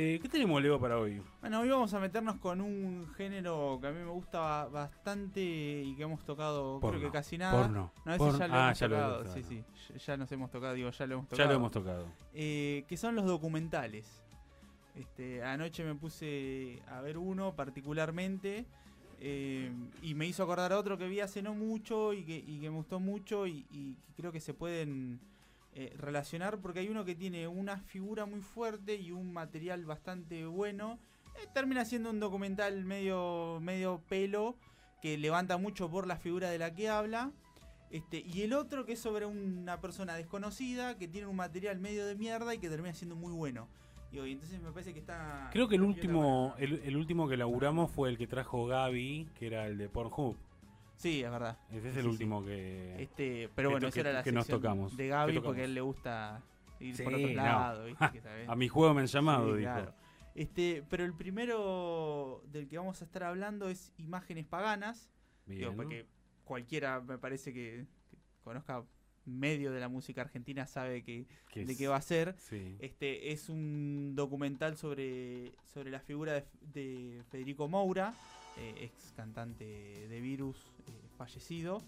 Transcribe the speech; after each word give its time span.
Eh, 0.00 0.20
¿Qué 0.22 0.28
tenemos, 0.28 0.62
Leo, 0.62 0.78
para 0.78 0.96
hoy? 0.96 1.20
Bueno, 1.40 1.58
hoy 1.58 1.70
vamos 1.70 1.92
a 1.92 1.98
meternos 1.98 2.36
con 2.36 2.60
un 2.60 3.08
género 3.16 3.80
que 3.80 3.88
a 3.88 3.90
mí 3.90 3.98
me 3.98 4.12
gusta 4.12 4.66
bastante 4.66 5.40
y 5.40 5.96
que 5.96 6.04
hemos 6.04 6.24
tocado 6.24 6.78
creo 6.78 7.00
que 7.00 7.10
casi 7.10 7.36
nada. 7.36 7.62
Porno. 7.62 7.92
No, 8.04 8.14
ese 8.14 8.38
ya 8.38 8.46
lo 8.46 8.54
ah, 8.54 8.66
hemos 8.66 8.78
tocado. 8.78 9.34
sí, 9.34 9.42
sí. 9.42 9.64
Ya 10.06 10.16
nos 10.16 10.30
hemos 10.30 10.52
tocado, 10.52 10.74
digo, 10.74 10.88
ya 10.90 11.04
lo 11.04 11.14
hemos 11.14 11.26
tocado. 11.26 11.44
Ya 11.44 11.50
lo 11.50 11.56
hemos 11.56 11.72
tocado. 11.72 12.06
Eh, 12.32 12.84
que 12.86 12.96
son 12.96 13.16
los 13.16 13.26
documentales. 13.26 14.22
Este, 14.94 15.42
anoche 15.42 15.82
me 15.82 15.96
puse 15.96 16.80
a 16.86 17.00
ver 17.00 17.18
uno 17.18 17.56
particularmente 17.56 18.66
eh, 19.18 19.72
y 20.00 20.14
me 20.14 20.26
hizo 20.28 20.44
acordar 20.44 20.72
a 20.74 20.78
otro 20.78 20.96
que 20.96 21.08
vi 21.08 21.18
hace 21.18 21.42
no 21.42 21.54
mucho 21.54 22.12
y 22.12 22.22
que, 22.22 22.44
me 22.46 22.68
gustó 22.68 23.00
mucho 23.00 23.48
y, 23.48 23.66
y 23.72 23.96
creo 24.16 24.30
que 24.30 24.38
se 24.38 24.54
pueden 24.54 25.18
eh, 25.74 25.92
relacionar 25.96 26.58
porque 26.60 26.80
hay 26.80 26.88
uno 26.88 27.04
que 27.04 27.14
tiene 27.14 27.46
una 27.46 27.78
figura 27.78 28.26
muy 28.26 28.40
fuerte 28.40 28.96
y 28.96 29.12
un 29.12 29.32
material 29.32 29.84
bastante 29.84 30.46
bueno. 30.46 30.98
Eh, 31.36 31.46
termina 31.54 31.84
siendo 31.84 32.10
un 32.10 32.20
documental 32.20 32.84
medio, 32.84 33.58
medio 33.60 34.02
pelo 34.08 34.56
que 35.02 35.16
levanta 35.18 35.56
mucho 35.56 35.90
por 35.90 36.06
la 36.06 36.16
figura 36.16 36.50
de 36.50 36.58
la 36.58 36.74
que 36.74 36.88
habla. 36.88 37.30
Este, 37.90 38.18
y 38.18 38.42
el 38.42 38.52
otro 38.52 38.84
que 38.84 38.92
es 38.92 39.00
sobre 39.00 39.24
una 39.24 39.80
persona 39.80 40.14
desconocida 40.14 40.98
que 40.98 41.08
tiene 41.08 41.26
un 41.26 41.36
material 41.36 41.78
medio 41.78 42.06
de 42.06 42.16
mierda 42.16 42.54
y 42.54 42.58
que 42.58 42.68
termina 42.68 42.94
siendo 42.94 43.16
muy 43.16 43.32
bueno. 43.32 43.68
Y, 44.10 44.18
entonces 44.18 44.60
me 44.60 44.72
parece 44.72 44.94
que 44.94 45.00
está. 45.00 45.50
Creo 45.52 45.68
que 45.68 45.76
el 45.76 45.82
último, 45.82 46.54
el, 46.58 46.80
el, 46.84 46.96
último 46.96 47.28
que 47.28 47.36
laburamos 47.36 47.90
fue 47.90 48.08
el 48.08 48.16
que 48.16 48.26
trajo 48.26 48.66
Gaby, 48.66 49.28
que 49.38 49.46
era 49.46 49.66
el 49.66 49.76
de 49.76 49.88
Pornhub. 49.88 50.36
Sí, 50.98 51.22
es 51.22 51.30
verdad. 51.30 51.56
Ese 51.70 51.90
es 51.90 51.96
el 51.96 52.08
último 52.08 52.44
que. 52.44 53.00
Este, 53.00 53.48
pero 53.54 53.70
bueno, 53.70 53.86
esa 53.86 54.00
era 54.00 54.12
la 54.12 54.22
que 54.24 54.32
nos 54.32 54.46
tocamos. 54.46 54.96
De 54.96 55.06
Gaby 55.06 55.40
porque 55.40 55.62
a 55.62 55.64
él 55.64 55.74
le 55.74 55.80
gusta 55.80 56.42
ir 56.80 57.02
por 57.02 57.14
otro 57.14 57.28
lado. 57.28 57.86
a 58.48 58.56
mi 58.56 58.68
juego 58.68 58.92
me 58.94 59.02
han 59.02 59.06
llamado, 59.06 59.54
dijo. 59.54 59.94
Este, 60.34 60.84
pero 60.90 61.04
el 61.04 61.14
primero 61.14 62.42
del 62.52 62.68
que 62.68 62.78
vamos 62.78 63.00
a 63.00 63.04
estar 63.04 63.24
hablando 63.24 63.68
es 63.68 63.92
Imágenes 63.96 64.46
Paganas. 64.46 65.08
Digo, 65.46 65.72
porque 65.74 66.06
cualquiera 66.44 67.00
me 67.00 67.16
parece 67.16 67.52
que, 67.52 67.86
conozca 68.42 68.84
medio 69.24 69.72
de 69.72 69.80
la 69.80 69.88
música 69.88 70.22
argentina 70.22 70.66
sabe 70.66 71.02
que, 71.02 71.26
de 71.54 71.76
qué 71.76 71.86
va 71.86 71.96
a 71.96 72.02
ser. 72.02 72.34
Este 72.80 73.32
es 73.32 73.48
un 73.48 74.14
documental 74.16 74.76
sobre, 74.76 75.52
sobre 75.72 75.90
la 75.90 76.00
figura 76.00 76.32
de, 76.32 76.44
de 76.60 77.22
Federico 77.30 77.68
Moura, 77.68 78.14
eh, 78.56 78.74
ex 78.80 79.12
cantante 79.14 79.64
de 79.64 80.20
Virus, 80.20 80.56
fallecido. 81.18 81.82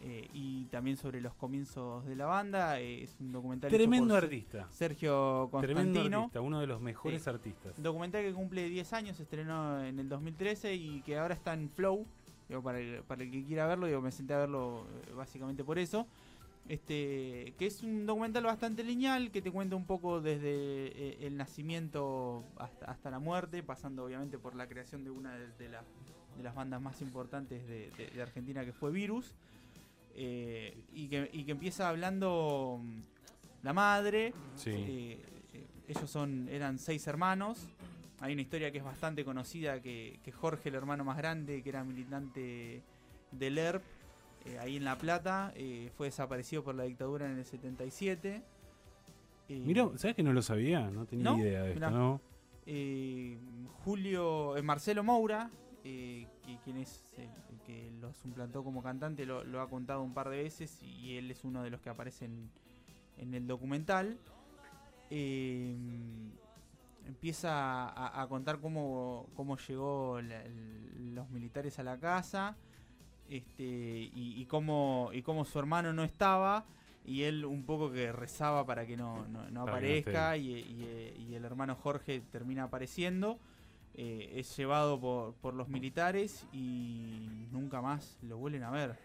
Eh, 0.00 0.28
y 0.32 0.66
también 0.66 0.96
sobre 0.96 1.20
los 1.20 1.34
comienzos 1.34 2.06
de 2.06 2.14
la 2.14 2.26
banda. 2.26 2.78
es 2.78 3.16
un 3.20 3.32
documental. 3.32 3.70
Tremendo 3.70 4.14
artista. 4.14 4.68
Sergio 4.70 5.48
Constantino. 5.50 5.90
Tremendo 5.90 6.18
artista, 6.18 6.40
uno 6.40 6.60
de 6.60 6.66
los 6.68 6.80
mejores 6.80 7.26
artistas. 7.26 7.82
Documental 7.82 8.22
que 8.22 8.32
cumple 8.32 8.68
10 8.68 8.92
años, 8.92 9.16
se 9.16 9.24
estrenó 9.24 9.84
en 9.84 9.98
el 9.98 10.08
2013 10.08 10.74
y 10.74 11.02
que 11.02 11.18
ahora 11.18 11.34
está 11.34 11.52
en 11.52 11.68
Flow. 11.68 12.06
para, 12.62 12.78
el, 12.78 13.02
para 13.02 13.24
el 13.24 13.30
que 13.30 13.44
quiera 13.44 13.66
verlo, 13.66 13.86
digo, 13.86 14.00
me 14.00 14.12
senté 14.12 14.34
a 14.34 14.38
verlo 14.38 14.86
básicamente 15.16 15.64
por 15.64 15.78
eso. 15.78 16.06
Este, 16.68 17.54
que 17.58 17.66
es 17.66 17.82
un 17.82 18.04
documental 18.04 18.44
bastante 18.44 18.84
lineal 18.84 19.30
que 19.30 19.40
te 19.40 19.50
cuenta 19.50 19.74
un 19.74 19.86
poco 19.86 20.20
desde 20.20 21.26
el 21.26 21.34
nacimiento 21.36 22.44
hasta, 22.58 22.86
hasta 22.86 23.10
la 23.10 23.18
muerte, 23.18 23.62
pasando 23.62 24.04
obviamente 24.04 24.38
por 24.38 24.54
la 24.54 24.68
creación 24.68 25.02
de 25.02 25.10
una 25.10 25.34
de, 25.34 25.68
las 25.70 25.84
de 26.38 26.44
las 26.44 26.54
bandas 26.54 26.80
más 26.80 27.02
importantes 27.02 27.66
de, 27.66 28.22
Argentina 28.22 28.64
que 28.64 28.72
fue 28.72 28.90
Virus. 28.90 29.34
Eh, 30.14 30.84
y, 30.94 31.08
que, 31.08 31.28
empieza 31.52 31.88
hablando 31.88 32.80
mm, 32.82 33.00
la 33.64 33.72
madre. 33.72 34.32
Eh, 34.66 35.20
eh, 35.52 35.66
ellos 35.88 36.08
son 36.08 36.48
eran 36.48 36.78
seis 36.78 37.06
hermanos. 37.06 37.68
Hay 38.20 38.32
una 38.32 38.42
historia 38.42 38.72
que 38.72 38.78
es 38.78 38.84
bastante 38.84 39.24
conocida 39.24 39.80
que, 39.80 40.18
Jorge, 40.32 40.70
el 40.70 40.76
hermano 40.76 41.04
más 41.04 41.16
grande, 41.18 41.62
que 41.62 41.68
era 41.68 41.84
militante 41.84 42.82
del 43.30 43.58
ERP, 43.58 43.82
ahí 44.60 44.76
en 44.76 44.84
La 44.84 44.98
Plata, 44.98 45.52
fue 45.96 46.08
desaparecido 46.08 46.64
por 46.64 46.74
la 46.74 46.82
dictadura 46.82 47.30
en 47.30 47.38
el 47.38 47.44
77. 47.44 48.42
Mira, 49.48 49.88
¿sabes 49.96 50.16
que 50.16 50.24
no 50.24 50.32
lo 50.32 50.42
sabía? 50.42 50.90
No 50.90 51.06
tenía 51.06 51.38
idea 51.38 51.62
de 51.62 51.72
esto, 51.74 51.90
¿no? 51.90 52.20
Julio, 53.84 54.56
Marcelo 54.64 55.04
Moura, 55.04 55.48
eh, 55.90 56.26
que, 56.44 56.58
quien 56.64 56.76
es 56.76 57.02
el, 57.16 57.60
que 57.64 57.90
lo 57.98 58.12
suplantó 58.12 58.62
como 58.62 58.82
cantante, 58.82 59.24
lo, 59.24 59.58
ha 59.58 59.70
contado 59.70 60.02
un 60.02 60.12
par 60.12 60.28
de 60.28 60.36
veces 60.42 60.82
y 60.82 61.16
él 61.16 61.30
es 61.30 61.44
uno 61.44 61.62
de 61.62 61.70
los 61.70 61.80
que 61.80 61.88
aparecen 61.88 62.50
en, 63.16 63.32
el 63.32 63.46
documental. 63.46 64.18
Eh, 65.08 65.74
empieza 67.06 68.20
a, 68.20 68.28
contar 68.28 68.60
cómo, 68.60 69.30
cómo 69.34 69.56
llegó 69.56 70.20
los 70.20 71.30
militares 71.30 71.78
a 71.78 71.82
la 71.84 71.98
casa 71.98 72.54
este, 73.30 73.64
y, 73.64 74.44
cómo, 74.44 75.08
y 75.14 75.22
cómo 75.22 75.46
su 75.46 75.58
hermano 75.58 75.94
no 75.94 76.04
estaba 76.04 76.66
y 77.06 77.22
él 77.22 77.46
un 77.46 77.64
poco 77.64 77.90
que 77.90 78.12
rezaba 78.12 78.66
para 78.66 78.86
que 78.86 78.98
no, 78.98 79.24
aparezca 79.56 80.36
y, 80.36 80.50
y, 81.18 81.34
el 81.34 81.46
hermano 81.46 81.76
Jorge 81.76 82.20
termina 82.30 82.64
apareciendo 82.64 83.38
eh, 83.94 84.32
es 84.36 84.56
llevado 84.56 85.00
por, 85.00 85.34
por, 85.34 85.54
los 85.54 85.68
militares 85.68 86.46
y 86.52 87.46
nunca 87.50 87.80
más 87.80 88.18
lo 88.22 88.38
vuelven 88.38 88.62
a 88.62 88.70
ver. 88.70 88.96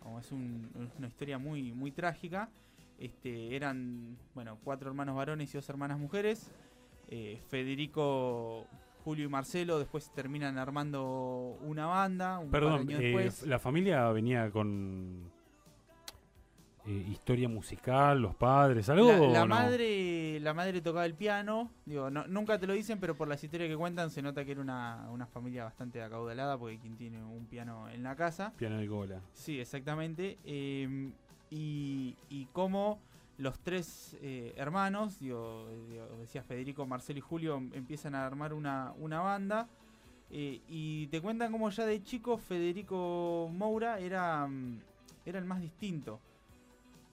Como 0.00 0.18
es, 0.18 0.30
una 0.32 1.06
historia 1.06 1.38
muy, 1.38 1.72
muy 1.72 1.90
trágica. 1.90 2.50
Este, 2.98 3.56
eran 3.56 4.16
bueno, 4.34 4.58
cuatro 4.62 4.88
hermanos 4.88 5.16
varones 5.16 5.52
y 5.52 5.56
dos 5.56 5.68
hermanas 5.68 5.98
mujeres. 5.98 6.52
Eh, 7.08 7.40
Federico, 7.48 8.66
Julio 9.04 9.24
y 9.24 9.28
Marcelo 9.28 9.78
después 9.78 10.10
terminan 10.12 10.58
armando 10.58 11.58
una 11.62 11.86
banda. 11.86 12.38
Un 12.38 12.50
Perdón, 12.50 12.86
eh, 12.90 13.30
la 13.46 13.58
familia 13.58 14.10
venía 14.10 14.50
con 14.50 15.30
eh, 16.86 17.06
historia 17.10 17.48
musical, 17.48 18.20
los 18.20 18.34
padres, 18.34 18.90
algo. 18.90 19.32
La, 19.32 19.46
madre, 19.46 20.38
la 20.40 20.52
madre 20.52 20.82
tocaba 20.82 21.06
el 21.06 21.14
piano. 21.14 21.70
Digo, 21.86 22.10
nunca 22.10 22.58
te 22.58 22.66
lo 22.66 22.74
dicen, 22.74 23.00
pero 23.00 23.14
por 23.14 23.26
las 23.26 23.42
historias 23.42 23.70
que 23.70 23.76
cuentan 23.76 24.10
se 24.10 24.20
nota 24.20 24.44
que 24.44 24.52
era 24.52 24.60
una, 24.60 25.26
familia 25.32 25.64
bastante 25.64 26.02
acaudalada, 26.02 26.58
porque 26.58 26.78
quien 26.78 26.96
tiene 26.96 27.22
un 27.22 27.46
piano 27.46 27.88
en 27.88 28.02
la 28.02 28.14
casa. 28.16 28.52
Piano 28.58 28.76
de 28.76 28.86
cola. 28.86 29.20
Sí, 29.32 29.58
exactamente. 29.58 30.38
Em, 30.44 31.12
y, 31.50 32.16
y 32.28 32.48
cómo 32.52 33.00
los 33.38 33.58
tres 33.60 34.18
eh, 34.20 34.52
hermanos, 34.56 35.18
digo, 35.20 35.66
decía 36.20 36.42
Federico, 36.42 36.86
Marcelo 36.86 37.18
y 37.18 37.22
Julio, 37.22 37.56
empiezan 37.72 38.14
a 38.14 38.26
armar 38.26 38.52
una, 38.52 38.92
una 38.98 39.20
banda. 39.20 39.68
Eh, 40.30 40.60
y 40.68 41.06
te 41.06 41.22
cuentan 41.22 41.50
cómo 41.50 41.70
ya 41.70 41.86
de 41.86 42.02
chico 42.02 42.36
Federico 42.36 43.48
Moura 43.52 44.00
era, 44.00 44.46
mm, 44.46 44.80
era 45.24 45.38
el 45.38 45.44
más 45.44 45.62
distinto 45.62 46.20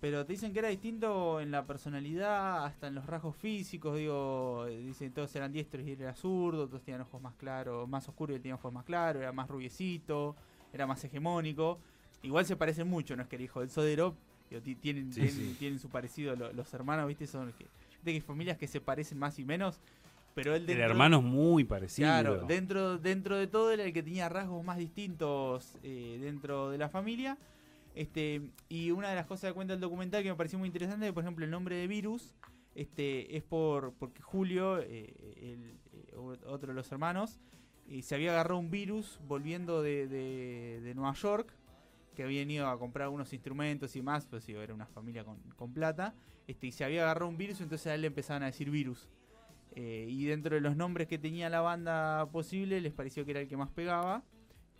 pero 0.02 0.26
te 0.26 0.34
dicen 0.34 0.52
que 0.52 0.60
era 0.60 0.70
distinto 0.70 1.40
en 1.40 1.52
la 1.52 1.64
personalidad, 1.64 2.66
hasta 2.66 2.88
en 2.88 2.96
los 2.96 3.06
rasgos 3.06 3.36
físicos, 3.36 3.96
digo, 3.96 4.66
dicen 4.66 5.14
todos 5.14 5.34
eran 5.36 5.54
diestros 5.54 5.86
y 5.86 5.92
él 5.92 6.02
era 6.02 6.16
zurdo, 6.16 6.68
todos 6.68 6.82
tenían 6.82 7.02
ojos 7.02 7.22
más 7.22 7.36
claros, 7.36 7.88
más 7.88 8.10
oscuros 8.10 8.34
y 8.34 8.36
él 8.38 8.42
tenía 8.42 8.56
ojos 8.56 8.74
más 8.74 8.84
claros, 8.84 9.22
era 9.22 9.32
más 9.32 9.48
rubiecito, 9.48 10.36
era 10.74 10.88
más 10.88 11.04
hegemónico. 11.04 11.78
Igual 12.24 12.48
se 12.48 12.56
parecen 12.56 12.88
mucho, 12.88 13.16
no 13.16 13.22
es 13.22 13.30
que 13.30 13.36
el 13.36 13.44
hijo 13.44 13.60
del 13.60 13.70
Sodero, 13.70 14.16
tienen, 14.82 15.12
tienen, 15.12 15.80
su 15.80 15.88
parecido 15.90 16.36
los 16.36 16.74
hermanos, 16.74 17.08
¿viste? 17.08 17.28
Son 17.28 17.54
que, 17.54 17.68
de 18.04 18.14
que 18.14 18.22
familias 18.22 18.58
que 18.58 18.68
se 18.68 18.82
parecen 18.82 19.20
más 19.20 19.38
y 19.38 19.46
menos, 19.46 19.80
pero 20.34 20.56
él 20.56 20.66
dentro, 20.66 20.84
hermanos 20.84 21.22
muy 21.22 21.64
parecidos. 21.64 22.10
Claro, 22.10 22.46
dentro, 22.48 22.98
dentro 22.98 23.38
de 23.38 23.46
todo 23.46 23.72
era 23.72 23.84
el 23.84 23.94
que 23.94 24.02
tenía 24.02 24.30
rasgos 24.30 24.66
más 24.66 24.80
distintos 24.80 25.76
eh, 25.84 26.18
dentro 26.20 26.72
de 26.72 26.80
la 26.80 26.90
familia. 26.90 27.38
Este, 27.94 28.42
y 28.70 28.92
una 28.92 29.10
de 29.10 29.16
las 29.16 29.26
cosas 29.26 29.50
que 29.50 29.54
cuenta 29.54 29.74
el 29.74 29.80
documental 29.80 30.24
que 30.24 30.30
me 30.30 30.36
pareció 30.36 30.58
muy 30.58 30.68
interesante, 30.68 31.12
por 31.12 31.24
ejemplo, 31.24 31.44
el 31.44 31.52
nombre 31.52 31.76
de 31.76 31.88
virus, 31.88 32.34
este, 32.76 33.36
es 33.36 33.44
por 33.44 33.94
porque 33.94 34.22
Julio, 34.22 34.80
eh, 34.80 35.14
el, 35.42 35.78
eh, 35.94 36.16
otro 36.16 36.70
de 36.70 36.74
los 36.74 36.92
hermanos, 36.92 37.40
eh, 37.90 38.02
se 38.02 38.16
había 38.16 38.32
agarrado 38.32 38.60
un 38.60 38.72
virus 38.72 39.20
volviendo 39.28 39.82
de, 39.82 40.08
de, 40.08 40.96
Nueva 40.96 41.14
York, 41.14 41.54
que 42.16 42.24
habían 42.24 42.50
ido 42.50 42.68
a 42.68 42.80
comprar 42.80 43.10
unos 43.10 43.34
instrumentos 43.34 43.96
y 43.96 44.02
más, 44.02 44.26
pues 44.26 44.48
era 44.48 44.74
una 44.74 44.86
familia 44.86 45.26
con, 45.26 45.38
con, 45.56 45.74
plata, 45.74 46.14
este, 46.48 46.68
y 46.68 46.72
se 46.72 46.86
había 46.86 47.04
agarrado 47.04 47.28
un 47.28 47.38
virus, 47.38 47.60
entonces 47.60 47.88
a 47.88 47.96
él 47.96 48.02
le 48.02 48.08
empezaban 48.08 48.44
a 48.44 48.48
decir 48.48 48.70
virus. 48.70 49.10
y 49.76 50.26
dentro 50.26 50.56
de 50.56 50.62
los 50.62 50.76
nombres 50.76 51.08
que 51.08 51.18
tenía 51.18 51.50
la 51.50 51.62
banda 51.62 52.30
posible, 52.32 52.80
les 52.82 52.94
pareció 52.94 53.26
que 53.26 53.32
era 53.32 53.42
el 53.42 53.48
que 53.48 53.58
más 53.58 53.70
pegaba. 53.70 54.24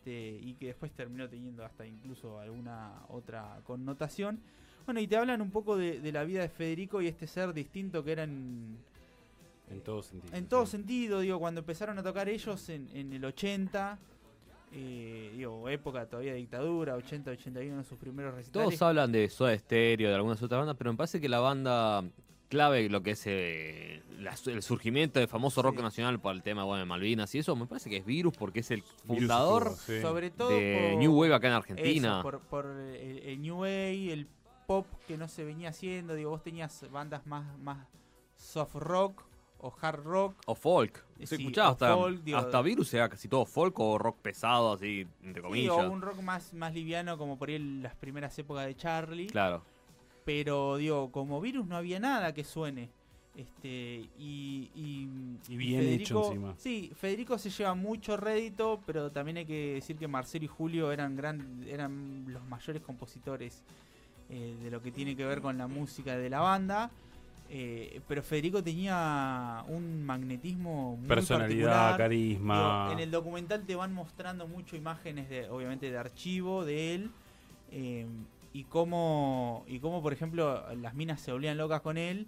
Este, 0.02 0.40
y 0.42 0.56
que 0.56 0.68
después 0.68 0.92
terminó 0.94 1.30
teniendo 1.30 1.64
hasta 1.64 1.86
incluso 1.86 2.40
alguna 2.40 3.04
otra 3.10 3.60
connotación. 3.64 4.40
Bueno, 4.86 5.00
y 5.00 5.06
te 5.06 5.16
hablan 5.16 5.44
un 5.44 5.52
poco 5.52 5.78
de, 5.78 6.12
la 6.12 6.24
vida 6.24 6.42
de 6.42 6.50
Federico 6.50 7.04
y 7.04 7.08
este 7.08 7.28
ser 7.28 7.54
distinto 7.54 8.04
que 8.04 8.14
era 8.14 8.24
en... 8.24 8.80
En 9.70 9.82
todo 9.82 10.02
sentido. 10.02 10.36
En 10.36 10.48
todo 10.48 10.66
sentido, 10.66 11.20
digo, 11.20 11.40
cuando 11.40 11.60
empezaron 11.60 12.00
a 12.00 12.04
tocar 12.04 12.28
ellos 12.30 12.68
en, 12.70 13.14
el 13.14 13.24
80, 13.24 14.00
eh, 14.74 15.34
digo, 15.38 15.70
época 15.70 16.08
todavía 16.08 16.32
de 16.32 16.40
dictadura, 16.40 16.96
80, 16.96 17.32
81, 17.32 17.84
sus 17.84 18.00
primeros 18.00 18.34
recitales. 18.34 18.70
Todos 18.70 18.82
hablan 18.82 19.12
de 19.12 19.30
Soda 19.30 19.56
Stereo, 19.56 20.10
de 20.10 20.16
algunas 20.16 20.42
otras 20.42 20.62
bandas, 20.62 20.78
pero 20.78 20.92
me 20.92 20.98
parece 20.98 21.22
que 21.22 21.30
la 21.30 21.40
banda 21.40 22.04
clave 22.52 22.90
lo 22.90 23.02
que 23.02 23.12
es 23.12 23.24
eh, 23.26 24.04
la- 24.20 24.36
el 24.48 24.62
surgimiento 24.62 25.20
del 25.20 25.30
famoso 25.30 25.62
rock 25.64 25.78
Sí. 25.78 25.82
nacional 25.82 26.20
por 26.20 26.36
el 26.36 26.44
tema 26.44 26.66
bueno, 26.66 26.82
de 26.82 26.86
Malvinas 26.86 27.34
y 27.34 27.40
eso, 27.40 27.56
me 27.56 27.66
parece 27.66 27.90
que 27.90 27.98
es 27.98 28.06
Virus 28.06 28.36
porque 28.38 28.60
es 28.60 28.70
el 28.72 28.84
fundador 28.84 29.74
sí. 29.78 30.02
Sobre 30.02 30.30
todo 30.30 30.50
de 30.50 30.90
por- 30.92 31.00
New 31.00 31.14
Wave 31.20 31.34
acá 31.34 31.48
en 31.48 31.54
Argentina. 31.54 32.20
Eso, 32.20 32.22
por, 32.22 32.40
por 32.42 32.66
el, 32.68 33.20
el 33.20 33.42
New 33.42 33.56
Wave, 33.62 34.12
el 34.14 34.28
pop 34.68 34.86
que 35.08 35.18
no 35.18 35.28
se 35.28 35.44
venía 35.46 35.70
haciendo. 35.70 36.14
Digo, 36.14 36.30
vos 36.30 36.44
tenías 36.44 36.86
bandas 36.92 37.26
más, 37.26 37.58
más 37.60 37.88
soft 38.36 38.76
rock 38.76 39.24
o 39.64 39.74
hard 39.82 40.04
rock. 40.04 40.36
O 40.48 40.54
folk. 40.56 41.06
Se 41.20 41.28
Sí, 41.28 41.36
escuchaba 41.44 41.70
hasta, 41.70 41.96
folk, 41.96 42.22
digo- 42.24 42.38
hasta 42.38 42.62
Virus 42.62 42.94
era 42.94 43.08
casi 43.10 43.28
todo 43.28 43.46
folk 43.46 43.80
o 43.80 43.98
rock 43.98 44.18
pesado, 44.20 44.74
así, 44.74 45.08
entre 45.24 45.42
Sí, 45.42 45.48
comillas. 45.48 45.72
o 45.78 45.90
un 45.92 46.02
rock 46.02 46.20
más, 46.22 46.54
más 46.54 46.74
liviano 46.74 47.18
como 47.18 47.38
por 47.40 47.50
ahí 47.50 47.56
en 47.56 47.82
las 47.82 47.96
primeras 47.96 48.38
épocas 48.40 48.66
de 48.66 48.76
Charlie. 48.76 49.28
Claro. 49.28 49.64
Pero 50.26 50.78
digo, 50.78 51.12
como 51.12 51.42
virus 51.42 51.66
no 51.68 51.76
había 51.76 52.00
nada 52.00 52.34
que 52.34 52.44
suene. 52.44 52.90
Este, 53.36 54.10
y, 54.20 54.70
y, 54.76 55.08
Y 55.48 55.58
bien 55.58 55.82
hecho 55.88 56.26
encima. 56.28 56.54
Sí, 56.58 56.92
Federico 56.96 57.38
se 57.38 57.50
lleva 57.50 57.74
mucho 57.76 58.18
rédito, 58.18 58.82
pero 58.86 59.10
también 59.10 59.38
hay 59.38 59.46
que 59.46 59.76
decir 59.76 59.98
que 59.98 60.08
Marcelo 60.08 60.46
y 60.46 60.48
Julio 60.50 60.92
eran, 60.92 61.16
gran, 61.16 61.64
eran 61.68 62.26
los 62.28 62.44
mayores 62.46 62.82
compositores 62.82 63.64
eh, 64.30 64.56
de 64.62 64.70
lo 64.70 64.82
que 64.82 64.92
tiene 64.92 65.16
que 65.16 65.26
ver 65.26 65.42
con 65.42 65.58
la 65.58 65.68
música 65.68 66.18
de 66.18 66.30
la 66.30 66.42
banda. 66.42 66.92
Eh, 67.54 68.00
pero 68.08 68.22
Federico 68.22 68.62
tenía 68.64 69.64
un 69.68 70.06
magnetismo 70.06 70.96
muy 70.98 71.08
Personalidad, 71.08 71.70
particular. 71.72 71.98
carisma. 71.98 72.84
Digo, 72.90 72.94
en 72.94 73.00
el 73.00 73.12
documental 73.12 73.64
te 73.66 73.76
van 73.76 73.94
mostrando 73.94 74.48
mucho 74.48 74.76
imágenes 74.76 75.30
de, 75.30 75.50
obviamente, 75.50 75.90
de 75.90 75.98
archivo 75.98 76.64
de 76.66 76.96
él. 76.96 77.12
eh, 77.72 78.06
y 78.54 78.66
cómo, 78.66 79.64
y 79.68 79.80
cómo, 79.80 80.02
por 80.02 80.14
ejemplo, 80.14 80.64
las 80.76 80.94
minas 80.94 81.22
se 81.22 81.32
volvían 81.32 81.58
locas 81.58 81.82
con 81.82 81.98
él, 81.98 82.28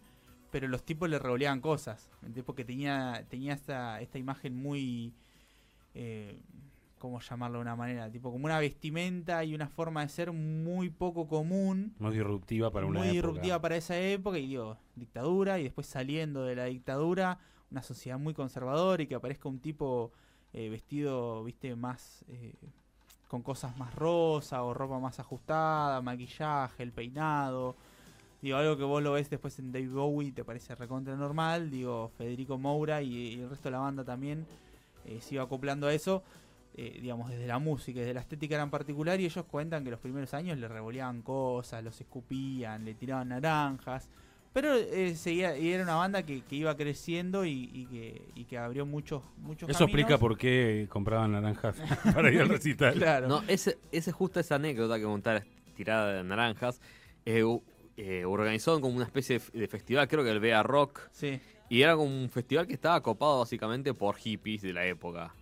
pero 0.52 0.68
los 0.68 0.84
tipos 0.84 1.10
le 1.10 1.20
revoleaban 1.20 1.62
cosas. 1.62 2.10
¿entendés? 2.22 2.44
Porque 2.44 2.64
tenía, 2.64 3.26
tenía 3.30 3.54
esta, 3.54 4.02
esta 4.02 4.18
imagen 4.18 4.56
muy. 4.56 5.14
Eh, 5.96 6.40
¿Cómo 7.00 7.20
llamarlo 7.20 7.58
de 7.58 7.64
una 7.64 7.76
manera? 7.76 8.10
Tipo, 8.10 8.32
como 8.32 8.46
una 8.46 8.60
vestimenta 8.60 9.44
y 9.44 9.54
una 9.54 9.68
forma 9.68 10.04
de 10.04 10.08
ser 10.08 10.32
muy 10.32 10.90
poco 10.90 11.28
común 11.28 11.94
Muy 12.00 12.14
disruptiva 12.14 12.72
para 12.72 12.86
una 12.86 13.00
muy 13.00 13.10
época. 13.10 13.14
disruptiva 13.28 13.62
para 13.62 13.76
esa 13.76 14.00
época 14.00 14.38
y 14.40 14.48
digo, 14.48 14.78
dictadura 14.96 15.60
y 15.60 15.64
después 15.64 15.86
saliendo 15.86 16.46
de 16.46 16.56
la 16.56 16.64
dictadura, 16.66 17.40
una 17.72 17.84
sociedad 17.84 18.18
muy 18.18 18.34
conservadora 18.34 19.04
y 19.04 19.08
que 19.08 19.16
aparezca 19.16 19.50
un 19.50 19.60
tipo 19.60 20.14
eh, 20.54 20.70
vestido, 20.70 21.44
viste, 21.44 21.76
más 21.76 22.24
eh, 22.30 22.54
con 23.34 23.42
cosas 23.42 23.76
más 23.78 23.96
rosa 23.96 24.62
o 24.62 24.76
ropa 24.76 25.00
más 25.00 25.20
ajustada, 25.20 26.00
maquillaje, 26.04 26.84
el 26.84 26.92
peinado. 26.92 27.76
Digo, 28.44 28.58
algo 28.58 28.78
que 28.78 28.84
vos 28.84 29.02
lo 29.02 29.14
ves 29.14 29.28
después 29.28 29.58
en 29.58 29.72
David 29.72 29.90
Bowie 29.90 30.28
y 30.28 30.32
te 30.34 30.44
parece 30.44 30.76
recontra 30.76 31.16
normal. 31.16 31.72
Digo, 31.72 32.12
Federico 32.16 32.60
Moura 32.60 33.02
y, 33.02 33.12
y 33.16 33.42
el 33.42 33.50
resto 33.50 33.70
de 33.70 33.72
la 33.72 33.80
banda 33.80 34.04
también 34.04 34.46
eh, 35.06 35.18
se 35.20 35.34
iba 35.34 35.44
acoplando 35.46 35.88
a 35.88 35.94
eso. 35.96 36.22
eh, 36.76 37.00
digamos, 37.02 37.30
desde 37.30 37.46
la 37.46 37.60
música, 37.60 38.00
desde 38.00 38.14
la 38.14 38.22
estética 38.22 38.56
era 38.56 38.64
en 38.64 38.70
particular, 38.70 39.20
y 39.20 39.26
ellos 39.26 39.46
cuentan 39.46 39.84
que 39.84 39.92
los 39.92 40.00
primeros 40.00 40.34
años 40.34 40.58
le 40.58 40.68
revoleaban 40.68 41.22
cosas, 41.22 41.84
los 41.84 42.00
escupían, 42.02 42.84
le 42.84 42.96
tiraban 42.96 43.30
naranjas, 43.30 44.10
pero 44.54 44.76
eh, 44.76 45.16
seguía, 45.16 45.58
y 45.58 45.72
era 45.74 45.84
una 45.84 45.96
banda 45.96 46.24
que, 46.24 46.42
que 46.42 46.56
iba 46.56 46.76
creciendo 46.78 47.44
y, 47.46 47.70
y 47.74 47.86
que, 47.88 48.22
y 48.36 48.46
que 48.46 48.58
abrió 48.58 48.86
muchos, 48.86 49.24
muchos 49.38 49.68
Eso 49.70 49.84
explica 49.86 50.18
por 50.18 50.38
qué 50.38 50.86
compraban 50.90 51.32
naranjas 51.34 51.76
para 52.14 52.32
ir 52.32 52.40
al 52.42 52.50
recital. 52.50 52.94
Claro. 52.94 53.28
No, 53.28 53.44
ese, 53.48 53.78
ese 53.92 54.12
justo 54.12 54.40
esa 54.40 54.56
anécdota 54.56 54.98
que 54.98 55.04
contar 55.04 55.44
tirada 55.76 56.14
de 56.14 56.24
naranjas. 56.24 56.80
eh, 57.26 57.44
eh, 57.98 58.26
organizaron 58.26 58.82
como 58.82 58.96
una 58.96 59.06
especie 59.06 59.38
de, 59.40 59.44
f- 59.46 59.58
de 59.58 59.68
festival, 59.68 60.08
creo 60.08 60.24
que 60.24 60.32
el 60.32 60.40
Bea 60.40 60.64
Rock. 60.64 61.02
Sí, 61.12 61.40
Y 61.70 61.82
era 61.84 61.96
como 61.96 62.10
un 62.16 62.30
festival 62.30 62.66
que 62.68 62.74
estaba 62.74 63.02
copado 63.02 63.40
básicamente 63.40 63.94
por 63.94 64.16
hippies 64.16 64.62
de 64.64 64.74
la 64.74 64.86
época. 64.86 65.34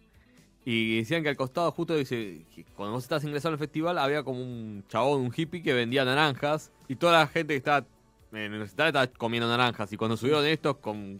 Y 0.64 0.98
decían 0.98 1.24
que 1.24 1.30
al 1.30 1.38
costado, 1.38 1.72
justo 1.72 1.96
dice, 1.96 2.46
cuando 2.76 2.94
vos 2.94 3.04
estabas 3.04 3.24
ingresando 3.24 3.54
al 3.56 3.60
festival, 3.60 3.98
había 3.98 4.24
como 4.24 4.42
un 4.42 4.84
chabón, 4.90 5.22
un 5.22 5.34
hippie 5.36 5.64
que 5.64 5.74
vendía 5.74 6.06
naranjas. 6.06 6.72
Y 6.88 6.96
toda 6.98 7.14
la 7.20 7.28
gente 7.28 7.54
que 7.54 7.58
estaba 7.58 7.86
en 8.32 8.54
el 8.54 8.60
recital 8.60 8.88
estaba 8.88 9.08
comiendo 9.08 9.48
naranjas. 9.48 9.92
Y 9.94 9.98
cuando 9.98 10.18
subieron 10.18 10.46
estos 10.46 10.78
con 10.78 11.20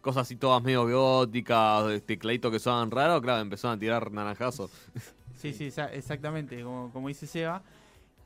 cosas 0.00 0.22
así 0.22 0.36
todas 0.36 0.62
medio 0.62 0.88
góticas, 0.88 2.02
tecladitos 2.02 2.50
que 2.50 2.58
sonaban 2.58 2.90
raros, 2.90 3.20
claro, 3.22 3.42
empezaron 3.42 3.76
a 3.76 3.80
tirar 3.80 4.10
naranjazos. 4.10 4.70
sí, 5.36 5.52
sí, 5.52 5.68
exa- 5.68 5.90
exactamente, 5.92 6.62
como, 6.62 7.08
dice 7.08 7.26
Seba. 7.26 7.62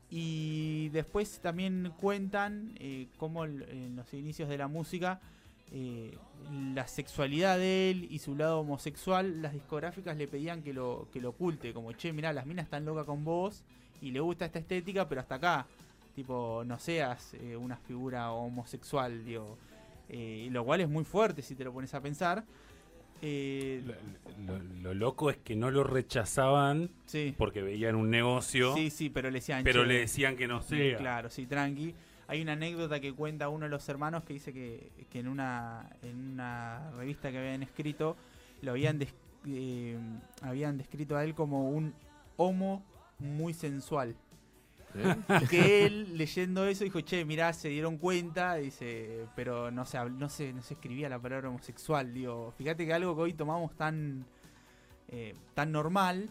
Y 0.09 0.89
después 0.89 1.39
también 1.39 1.91
cuentan 1.99 2.73
eh, 2.79 3.07
cómo 3.17 3.45
en 3.45 3.95
los 3.95 4.13
inicios 4.13 4.47
de 4.47 4.57
la 4.57 4.67
música 4.67 5.19
eh, 5.71 6.17
la 6.73 6.87
sexualidad 6.87 7.57
de 7.57 7.89
él 7.89 8.07
y 8.09 8.19
su 8.19 8.35
lado 8.35 8.59
homosexual, 8.59 9.41
las 9.41 9.53
discográficas 9.53 10.15
le 10.15 10.27
pedían 10.27 10.61
que 10.61 10.73
lo, 10.73 11.07
que 11.11 11.19
lo 11.19 11.29
oculte, 11.29 11.73
como 11.73 11.91
che, 11.93 12.13
mirá, 12.13 12.33
las 12.33 12.45
minas 12.45 12.65
están 12.65 12.85
locas 12.85 13.05
con 13.05 13.25
vos 13.25 13.63
y 14.01 14.11
le 14.11 14.19
gusta 14.19 14.45
esta 14.45 14.59
estética, 14.59 15.09
pero 15.09 15.21
hasta 15.21 15.35
acá, 15.35 15.65
tipo, 16.15 16.63
no 16.65 16.79
seas 16.79 17.33
eh, 17.35 17.55
una 17.57 17.75
figura 17.77 18.31
homosexual, 18.31 19.23
digo, 19.25 19.57
Eh, 20.07 20.49
lo 20.51 20.63
cual 20.63 20.81
es 20.81 20.87
muy 20.89 21.03
fuerte 21.03 21.41
si 21.41 21.55
te 21.55 21.63
lo 21.63 21.73
pones 21.73 21.91
a 21.95 21.99
pensar. 21.99 22.43
Eh, 23.23 23.81
Lo, 23.83 24.57
lo- 24.59 24.63
lo 24.83 24.93
loco 24.93 25.29
es 25.31 25.37
que 25.37 25.55
no 25.55 25.71
lo 25.71 25.83
rechazaban 25.83 26.91
sí, 27.05 27.33
porque 27.37 27.61
veían 27.63 27.95
un 27.95 28.09
negocio, 28.11 28.75
sí, 28.75 28.89
sí, 28.91 29.09
pero 29.09 29.29
le 29.31 29.39
decían 29.39 29.63
pero 29.63 29.81
"Che, 29.81 29.87
le 29.87 29.99
decían 30.01 30.35
que 30.35 30.47
no 30.47 30.61
sea. 30.61 30.97
claro, 30.97 31.29
sí, 31.29 31.47
tranqui. 31.47 31.95
Hay 32.27 32.41
una 32.41 32.53
anécdota 32.53 32.99
que 32.99 33.13
cuenta 33.13 33.49
uno 33.49 33.65
de 33.65 33.69
los 33.69 33.87
hermanos 33.89 34.23
que 34.25 34.33
dice 34.33 34.51
que, 34.53 34.91
que 35.09 35.19
en, 35.19 35.27
una, 35.27 35.89
en 36.03 36.33
una 36.33 36.91
revista 36.91 37.31
que 37.31 37.37
habían 37.39 37.63
escrito, 37.63 38.15
lo 38.61 38.71
habían, 38.71 38.99
des- 38.99 39.13
eh, 39.47 39.97
habían 40.41 40.77
descrito 40.77 41.15
a 41.17 41.23
él 41.23 41.33
como 41.35 41.69
un 41.69 41.93
homo 42.37 42.83
muy 43.19 43.53
sensual. 43.53 44.15
Y 45.41 45.47
que 45.47 45.85
él 45.85 46.17
leyendo 46.17 46.65
eso 46.65 46.83
dijo, 46.83 47.01
che, 47.01 47.25
mirá, 47.25 47.53
se 47.53 47.69
dieron 47.69 47.97
cuenta, 47.97 48.55
dice, 48.55 49.25
pero 49.35 49.71
no 49.71 49.85
se, 49.85 49.97
no 50.09 50.29
se, 50.29 50.53
no 50.53 50.61
se 50.61 50.73
escribía 50.75 51.09
la 51.09 51.19
palabra 51.19 51.49
homosexual. 51.49 52.13
Digo, 52.13 52.53
fíjate 52.57 52.85
que 52.85 52.93
algo 52.93 53.15
que 53.15 53.21
hoy 53.21 53.33
tomamos 53.33 53.75
tan, 53.75 54.25
eh, 55.09 55.35
tan 55.53 55.71
normal, 55.71 56.29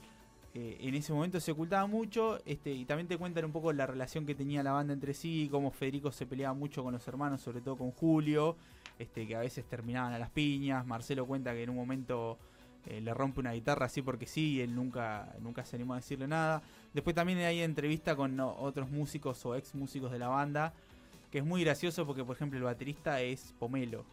eh, 0.55 0.77
en 0.81 0.95
ese 0.95 1.13
momento 1.13 1.41
se 1.41 1.51
ocultaba 1.51 1.87
mucho, 1.87 2.39
este, 2.47 2.71
y 2.71 2.85
también 2.85 3.09
te 3.09 3.19
cuentan 3.19 3.45
un 3.45 3.53
poco 3.53 3.73
la 3.73 3.87
relación 3.87 4.25
que 4.25 4.37
tenía 4.37 4.63
la 4.63 4.73
banda 4.73 4.93
entre 4.93 5.13
sí, 5.13 5.49
cómo 5.51 5.73
Federico 5.73 6.13
se 6.13 6.27
peleaba 6.27 6.55
mucho 6.55 6.85
con 6.85 6.93
los 6.93 7.07
hermanos, 7.09 7.41
sobre 7.41 7.61
todo 7.61 7.77
con 7.77 7.91
Julio, 7.91 8.57
este, 8.99 9.27
que 9.27 9.35
a 9.35 9.41
veces 9.41 9.65
terminaban 9.65 10.13
a 10.13 10.19
las 10.19 10.31
piñas, 10.31 10.87
Marcelo 10.87 11.27
cuenta 11.27 11.53
que 11.53 11.65
en 11.65 11.71
un 11.71 11.77
momento 11.77 12.39
eh, 12.87 13.01
le 13.01 13.15
rompe 13.15 13.41
una 13.41 13.53
guitarra 13.53 13.87
así 13.87 14.03
porque 14.03 14.27
sí, 14.27 14.53
y 14.55 14.61
él 14.61 14.75
nunca, 14.75 15.35
nunca 15.41 15.65
se 15.65 15.77
animó 15.77 15.95
a 15.95 15.97
decirle 15.97 16.29
nada. 16.29 16.63
Después 16.93 17.15
también 17.17 17.39
hay 17.39 17.61
entrevista 17.63 18.15
con 18.17 18.39
otros 18.41 18.91
músicos 18.91 19.45
o 19.47 19.55
ex 19.57 19.75
músicos 19.75 20.13
de 20.13 20.19
la 20.19 20.29
banda, 20.29 20.73
que 21.31 21.39
es 21.39 21.45
muy 21.45 21.65
gracioso 21.65 22.07
porque, 22.07 22.25
por 22.25 22.37
ejemplo, 22.37 22.59
el 22.59 22.65
baterista 22.65 23.21
es 23.21 23.55
Pomelo. 23.59 24.05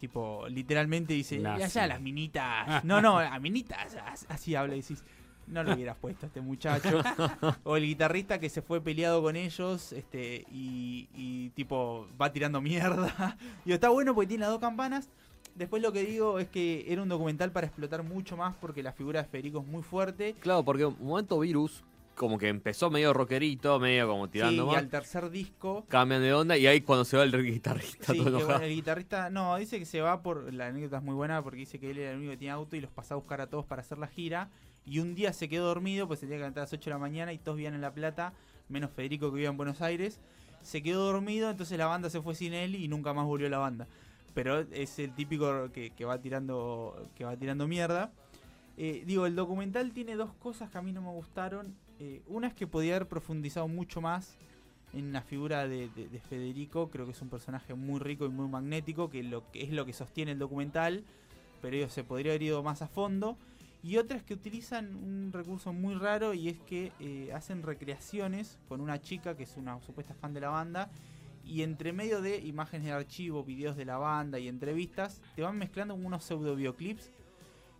Tipo, 0.00 0.46
literalmente 0.48 1.14
dice, 1.14 1.38
Nazi. 1.38 1.62
allá 1.62 1.86
las 1.86 2.00
minitas. 2.00 2.84
No, 2.84 3.00
no, 3.00 3.20
las 3.20 3.40
minitas. 3.40 3.94
as- 4.04 4.26
Así 4.28 4.54
habla 4.54 4.74
y 4.76 4.82
decís, 4.82 5.02
no 5.46 5.62
lo 5.62 5.74
hubieras 5.74 5.96
puesto 5.96 6.26
a 6.26 6.28
este 6.28 6.40
muchacho. 6.40 7.00
o 7.64 7.76
el 7.76 7.84
guitarrista 7.86 8.38
que 8.38 8.50
se 8.50 8.60
fue 8.62 8.80
peleado 8.80 9.22
con 9.22 9.36
ellos 9.36 9.92
este 9.92 10.44
y, 10.50 11.08
y 11.14 11.50
tipo 11.50 12.08
va 12.20 12.30
tirando 12.32 12.60
mierda. 12.60 13.36
y 13.64 13.72
está 13.72 13.88
bueno 13.88 14.14
porque 14.14 14.28
tiene 14.28 14.42
las 14.42 14.50
dos 14.50 14.60
campanas. 14.60 15.08
Después 15.56 15.82
lo 15.82 15.90
que 15.92 16.04
digo 16.04 16.38
es 16.38 16.48
que 16.48 16.84
era 16.86 17.02
un 17.02 17.08
documental 17.08 17.50
para 17.50 17.66
explotar 17.66 18.02
mucho 18.02 18.36
más 18.36 18.54
porque 18.60 18.82
la 18.82 18.92
figura 18.92 19.22
de 19.22 19.28
Federico 19.28 19.60
es 19.60 19.66
muy 19.66 19.82
fuerte. 19.82 20.34
Claro, 20.40 20.64
porque 20.64 20.84
un 20.84 20.96
momento 21.00 21.38
Virus, 21.38 21.82
como 22.14 22.38
que 22.38 22.48
empezó 22.48 22.90
medio 22.90 23.14
rockerito, 23.14 23.78
medio 23.80 24.06
como 24.06 24.26
Sí, 24.26 24.32
tirando 24.32 24.64
y 24.64 24.66
más. 24.66 24.76
al 24.76 24.88
tercer 24.88 25.30
disco 25.30 25.84
Cambian 25.88 26.20
de 26.22 26.34
onda 26.34 26.56
y 26.58 26.66
ahí 26.66 26.82
cuando 26.82 27.04
se 27.04 27.16
va 27.16 27.24
el 27.24 27.44
guitarrista 27.44 28.12
Sí, 28.12 28.18
todo 28.18 28.38
que 28.38 28.44
bueno, 28.44 28.64
el 28.64 28.74
guitarrista, 28.74 29.30
no, 29.30 29.56
dice 29.56 29.78
que 29.78 29.86
se 29.86 30.00
va 30.02 30.22
por, 30.22 30.52
la 30.52 30.66
anécdota 30.66 30.98
es 30.98 31.02
muy 31.02 31.14
buena 31.14 31.42
porque 31.42 31.58
dice 31.60 31.78
que 31.78 31.90
él 31.90 31.98
era 31.98 32.10
el 32.10 32.18
único 32.18 32.32
que 32.32 32.36
tenía 32.38 32.52
auto 32.54 32.76
y 32.76 32.80
los 32.80 32.90
pasaba 32.90 33.18
a 33.18 33.22
buscar 33.22 33.40
a 33.40 33.46
todos 33.46 33.64
para 33.64 33.80
hacer 33.80 33.98
la 33.98 34.08
gira. 34.08 34.50
Y 34.84 35.00
un 35.00 35.14
día 35.14 35.32
se 35.32 35.48
quedó 35.48 35.66
dormido, 35.66 36.06
pues 36.06 36.20
se 36.20 36.26
tenía 36.26 36.36
que 36.36 36.40
levantar 36.40 36.60
a 36.60 36.64
las 36.64 36.72
8 36.72 36.84
de 36.84 36.90
la 36.90 36.98
mañana 36.98 37.32
y 37.32 37.38
todos 37.38 37.56
vivían 37.56 37.74
en 37.74 37.80
La 37.80 37.92
Plata, 37.92 38.34
menos 38.68 38.90
Federico 38.90 39.30
que 39.30 39.34
vivía 39.36 39.48
en 39.48 39.56
Buenos 39.56 39.82
Aires. 39.82 40.20
Se 40.62 40.82
quedó 40.82 41.06
dormido, 41.06 41.50
entonces 41.50 41.76
la 41.76 41.86
banda 41.86 42.08
se 42.08 42.20
fue 42.22 42.34
sin 42.34 42.52
él 42.52 42.74
y 42.76 42.86
nunca 42.86 43.12
más 43.12 43.26
volvió 43.26 43.48
la 43.48 43.58
banda. 43.58 43.86
Pero 44.36 44.60
es 44.60 44.98
el 44.98 45.14
típico 45.14 45.70
que, 45.72 46.04
va 46.04 46.20
tirando 46.20 47.08
que 47.14 47.24
va 47.24 47.38
tirando 47.38 47.66
mierda. 47.66 48.12
Eh, 48.76 49.02
digo, 49.06 49.24
el 49.24 49.34
documental 49.34 49.92
tiene 49.92 50.14
dos 50.14 50.34
cosas 50.34 50.68
que 50.70 50.76
a 50.76 50.82
mí 50.82 50.92
no 50.92 51.00
me 51.00 51.08
gustaron. 51.10 51.74
Eh, 52.00 52.20
una 52.28 52.48
es 52.48 52.52
que 52.52 52.66
podía 52.66 52.96
haber 52.96 53.08
profundizado 53.08 53.66
mucho 53.66 54.02
más 54.02 54.36
en 54.92 55.14
la 55.14 55.22
figura 55.22 55.66
de, 55.66 55.88
de- 55.88 56.08
de 56.08 56.20
Federico. 56.20 56.90
Creo 56.90 57.06
que 57.06 57.12
es 57.12 57.22
un 57.22 57.30
personaje 57.30 57.72
muy 57.72 57.98
rico 57.98 58.26
y 58.26 58.28
muy 58.28 58.46
magnético, 58.46 59.08
que, 59.08 59.22
lo, 59.22 59.50
que 59.52 59.62
es 59.62 59.70
lo 59.72 59.86
que 59.86 59.94
sostiene 59.94 60.32
el 60.32 60.38
documental. 60.38 61.02
Pero 61.62 61.74
digo, 61.76 61.88
se 61.88 62.04
podría 62.04 62.32
haber 62.32 62.42
ido 62.42 62.62
más 62.62 62.82
a 62.82 62.88
fondo. 62.88 63.38
Y 63.82 63.96
otra 63.96 64.18
es 64.18 64.22
que 64.22 64.34
utilizan 64.34 64.96
un 64.96 65.30
recurso 65.32 65.72
muy 65.72 65.94
raro 65.94 66.34
y 66.34 66.50
es 66.50 66.58
que 66.60 66.92
eh, 67.00 67.32
hacen 67.32 67.62
recreaciones 67.62 68.58
con 68.68 68.82
una 68.82 69.00
chica 69.00 69.34
que 69.34 69.44
es 69.44 69.56
una 69.56 69.80
supuesta 69.80 70.12
fan 70.12 70.34
de 70.34 70.40
la 70.42 70.50
banda 70.50 70.90
y 71.46 71.62
entre 71.62 71.92
medio 71.92 72.20
de 72.20 72.38
imágenes 72.38 72.86
de 72.86 72.92
archivo, 72.92 73.44
videos 73.44 73.76
de 73.76 73.84
la 73.84 73.96
banda 73.98 74.38
y 74.38 74.48
entrevistas, 74.48 75.22
te 75.36 75.42
van 75.42 75.56
mezclando 75.56 75.94
unos 75.94 76.24
pseudo 76.24 76.56
videoclips 76.56 77.10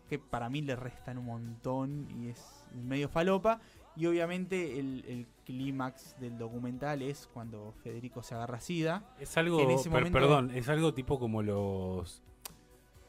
que 0.09 0.19
para 0.21 0.49
mí 0.49 0.63
le 0.63 0.77
restan 0.77 1.19
un 1.19 1.27
montón 1.27 2.07
y 2.23 2.29
es 2.29 2.43
medio 2.75 3.09
falopa. 3.09 3.61
Y 3.97 4.07
obviamente 4.07 4.79
el, 4.79 5.05
el 5.09 5.27
clímax 5.47 6.15
del 6.21 6.37
documental 6.39 7.01
es 7.03 7.29
cuando 7.33 7.73
Federico 7.83 8.23
se 8.23 8.35
agarra 8.35 8.61
sida. 8.61 9.03
Es 9.19 9.37
algo, 9.37 9.59
En 9.61 9.71
ese 9.71 9.85
per- 9.91 9.99
momento- 10.01 10.19
perdón, 10.19 10.51
es 10.55 10.69
algo 10.69 10.93
tipo 10.95 11.19
como 11.19 11.43
los, 11.43 12.23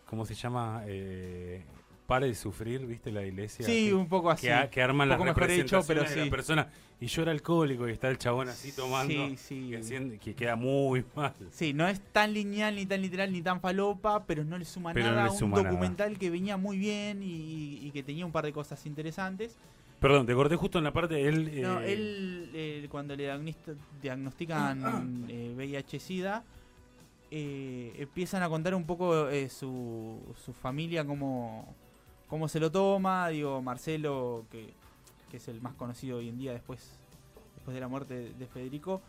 ¿cómo 0.06 0.26
se 0.26 0.34
llama? 0.34 0.84
Eh, 0.88 1.64
Pare 2.08 2.28
de 2.28 2.36
sufrir, 2.36 2.86
¿viste? 2.86 3.12
La 3.12 3.24
iglesia. 3.26 3.66
Sí, 3.66 3.90
que, 3.90 3.94
un 3.94 4.08
poco 4.08 4.32
así. 4.32 4.48
que, 4.48 4.70
que 4.72 4.82
arman 4.82 5.06
Un 5.06 5.10
las 5.10 5.20
mejor 5.20 5.30
hecho, 5.30 5.40
representaciones 5.42 5.88
pero 5.88 6.10
de 6.10 6.26
la 6.26 6.32
persona. 6.32 6.68
Y 7.00 7.08
yo 7.08 7.22
era 7.22 7.32
alcohólico 7.32 7.88
y 7.88 7.92
está 7.92 8.10
el 8.10 8.18
chabón 8.18 8.50
así 8.50 8.72
tomando. 8.72 9.14
Sí, 9.36 9.72
sí. 9.84 10.18
Que, 10.20 10.34
queda 10.34 10.56
muy 10.56 11.06
mal. 11.16 11.34
Sí, 11.52 11.74
no 11.74 11.88
es 11.88 12.00
tan 12.12 12.34
lineal, 12.34 12.76
ni 12.76 12.86
tan 12.86 13.02
literal, 13.02 13.32
ni 13.32 13.42
tan 13.42 13.62
falopa, 13.62 14.24
pero 14.26 14.44
no 14.44 14.58
le 14.58 14.66
suma 14.66 14.94
Pero 14.94 15.08
no 15.08 15.12
nada 15.12 15.24
le 15.26 15.30
a 15.30 15.32
un 15.34 15.38
suma 15.38 15.58
nada. 15.58 15.70
documental 15.70 16.18
que 16.18 16.30
venía 16.32 16.58
muy 16.58 16.78
bien 16.78 17.22
y, 17.22 17.86
y 17.86 17.92
que 17.92 18.02
tenía 18.02 18.26
un 18.26 18.32
par 18.32 18.46
de 18.46 18.54
cosas 18.54 18.84
interesantes. 18.86 19.58
Perdón, 20.00 20.28
te 20.28 20.34
corté 20.36 20.56
justo 20.56 20.78
en 20.78 20.84
la 20.84 20.94
parte. 20.94 21.28
Él, 21.28 21.62
No, 21.62 21.82
eh, 21.82 21.94
él, 21.94 22.50
eh, 22.54 22.88
cuando 22.90 23.16
le 23.16 23.32
diagnostican 24.02 25.26
eh, 25.30 25.54
VIH-Sida, 25.56 26.44
empiezan 27.32 28.44
a 28.44 28.50
contar 28.50 28.76
un 28.76 28.86
poco 28.86 29.28
su, 29.50 30.20
su 30.46 30.54
familia, 30.54 31.04
cómo, 31.04 31.76
cómo 32.28 32.48
se 32.48 32.60
lo 32.60 32.72
toma. 32.72 33.30
Digo, 33.30 33.62
Marcelo, 33.62 34.46
que, 34.52 34.74
que 35.32 35.38
es 35.38 35.48
el 35.48 35.62
más 35.62 35.74
conocido 35.76 36.18
hoy 36.18 36.30
en 36.30 36.38
día 36.38 36.54
después, 36.54 36.98
después 37.56 37.74
de 37.76 37.82
la 37.82 37.88
muerte 37.88 38.14
de, 38.16 38.34
de 38.34 38.48
Federico, 38.48 39.02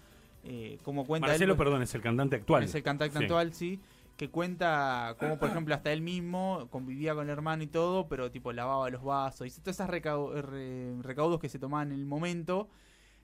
eh, 0.45 0.79
cómo 0.85 1.05
cuenta 1.07 1.27
él, 1.27 1.33
Marcelo, 1.33 1.57
pues, 1.57 1.67
perdón, 1.67 1.83
es 1.83 1.95
el 1.95 2.01
cantante 2.03 2.37
actual. 2.37 2.63
es 2.65 2.75
el 2.75 2.83
cantante 2.83 3.19
Sí. 3.19 3.25
actual, 3.25 3.53
sí. 3.55 3.81
Que 4.17 4.31
cuenta 4.31 5.15
cómo, 5.21 5.39
por 5.39 5.49
ejemplo, 5.49 5.75
hasta 5.77 5.93
él 5.93 6.01
mismo 6.01 6.67
convivía 6.71 7.15
con 7.15 7.25
el 7.27 7.31
hermano 7.31 7.63
y 7.63 7.69
todo, 7.69 8.09
pero 8.09 8.33
tipo 8.33 8.53
lavaba 8.53 8.91
los 8.91 9.05
vasos 9.05 9.47
y 9.47 9.51
todas 9.61 9.77
esas 9.77 9.89
recau- 9.89 10.33
re- 10.43 11.01
recaudos 11.03 11.39
que 11.39 11.49
se 11.49 11.61
tomaban 11.61 11.93
en 11.93 12.01
el 12.01 12.05
momento. 12.07 12.69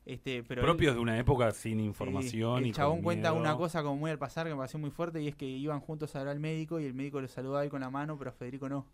Este, 0.06 0.44
pero 0.44 0.60
él- 0.60 0.66
propios 0.66 0.94
de 0.94 1.00
una 1.00 1.18
época 1.18 1.50
sin 1.50 1.78
sí, 1.78 1.84
información. 1.84 2.58
el 2.58 2.66
y 2.68 2.72
chabón 2.72 3.02
cuenta 3.02 3.30
miedo. 3.32 3.40
una 3.42 3.56
cosa 3.56 3.82
como 3.82 3.96
muy 3.96 4.10
al 4.12 4.18
pasar 4.18 4.46
que 4.46 4.52
me 4.52 4.56
pareció 4.58 4.78
muy 4.78 4.90
fuerte 4.90 5.20
y 5.20 5.26
es 5.26 5.34
que 5.34 5.46
iban 5.46 5.80
juntos 5.80 6.14
a 6.14 6.20
ver 6.20 6.28
al 6.28 6.38
médico 6.38 6.78
y 6.78 6.84
el 6.84 6.94
médico 6.94 7.20
lo 7.20 7.26
saludaba 7.26 7.62
a 7.62 7.64
él 7.64 7.70
con 7.70 7.80
la 7.80 7.90
mano, 7.90 8.16
pero 8.16 8.30
Federico 8.30 8.68
no. 8.68 8.86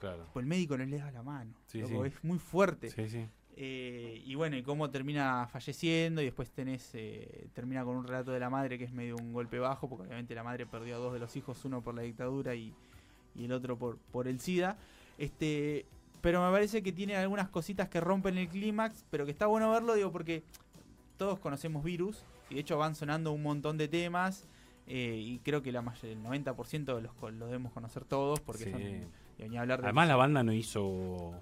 Claro. 0.00 0.26
El 0.34 0.46
médico 0.46 0.76
no 0.76 0.84
le 0.84 0.98
da 0.98 1.10
la 1.12 1.22
mano. 1.22 1.52
Sí, 1.66 1.80
loco, 1.82 2.02
sí. 2.02 2.08
Es 2.08 2.24
muy 2.24 2.38
fuerte. 2.40 2.90
Sí, 2.90 3.08
sí. 3.08 3.24
Eh, 3.56 4.22
y 4.24 4.34
bueno, 4.34 4.56
y 4.56 4.62
cómo 4.62 4.90
termina 4.90 5.46
falleciendo 5.46 6.22
y 6.22 6.24
después 6.24 6.50
tenés, 6.50 6.90
eh, 6.94 7.48
termina 7.52 7.84
con 7.84 7.96
un 7.96 8.06
relato 8.06 8.32
de 8.32 8.40
la 8.40 8.48
madre 8.48 8.78
que 8.78 8.84
es 8.84 8.92
medio 8.92 9.16
un 9.16 9.32
golpe 9.32 9.58
bajo, 9.58 9.88
porque 9.88 10.06
obviamente 10.06 10.34
la 10.34 10.42
madre 10.42 10.64
perdió 10.66 10.96
a 10.96 10.98
dos 10.98 11.12
de 11.12 11.18
los 11.18 11.36
hijos, 11.36 11.62
uno 11.66 11.82
por 11.82 11.94
la 11.94 12.02
dictadura 12.02 12.54
y, 12.54 12.74
y 13.34 13.44
el 13.44 13.52
otro 13.52 13.76
por, 13.78 13.98
por 13.98 14.26
el 14.28 14.40
SIDA. 14.40 14.78
Este, 15.18 15.84
pero 16.22 16.42
me 16.44 16.50
parece 16.50 16.82
que 16.82 16.92
tiene 16.92 17.16
algunas 17.16 17.50
cositas 17.50 17.88
que 17.90 18.00
rompen 18.00 18.38
el 18.38 18.48
clímax, 18.48 19.04
pero 19.10 19.26
que 19.26 19.32
está 19.32 19.46
bueno 19.46 19.70
verlo, 19.70 19.94
digo, 19.94 20.10
porque 20.10 20.42
todos 21.18 21.38
conocemos 21.38 21.84
virus 21.84 22.24
y 22.48 22.54
de 22.54 22.60
hecho 22.62 22.78
van 22.78 22.94
sonando 22.94 23.32
un 23.32 23.42
montón 23.42 23.76
de 23.76 23.88
temas. 23.88 24.46
eh, 24.86 25.14
y 25.22 25.38
creo 25.40 25.62
que 25.62 25.70
la 25.70 25.82
may- 25.82 25.94
el 26.02 26.20
90% 26.22 26.96
de 26.96 27.02
los, 27.02 27.12
los 27.34 27.48
debemos 27.48 27.72
conocer 27.72 28.04
todos 28.04 28.40
porque 28.40 28.64
Sí. 28.64 28.70
son, 28.72 28.80
ni 29.48 29.56
hablar 29.58 29.80
de 29.80 29.86
Además, 29.86 30.08
la 30.08 30.16
banda 30.16 30.42
no 30.42 30.52
hizo. 30.52 31.32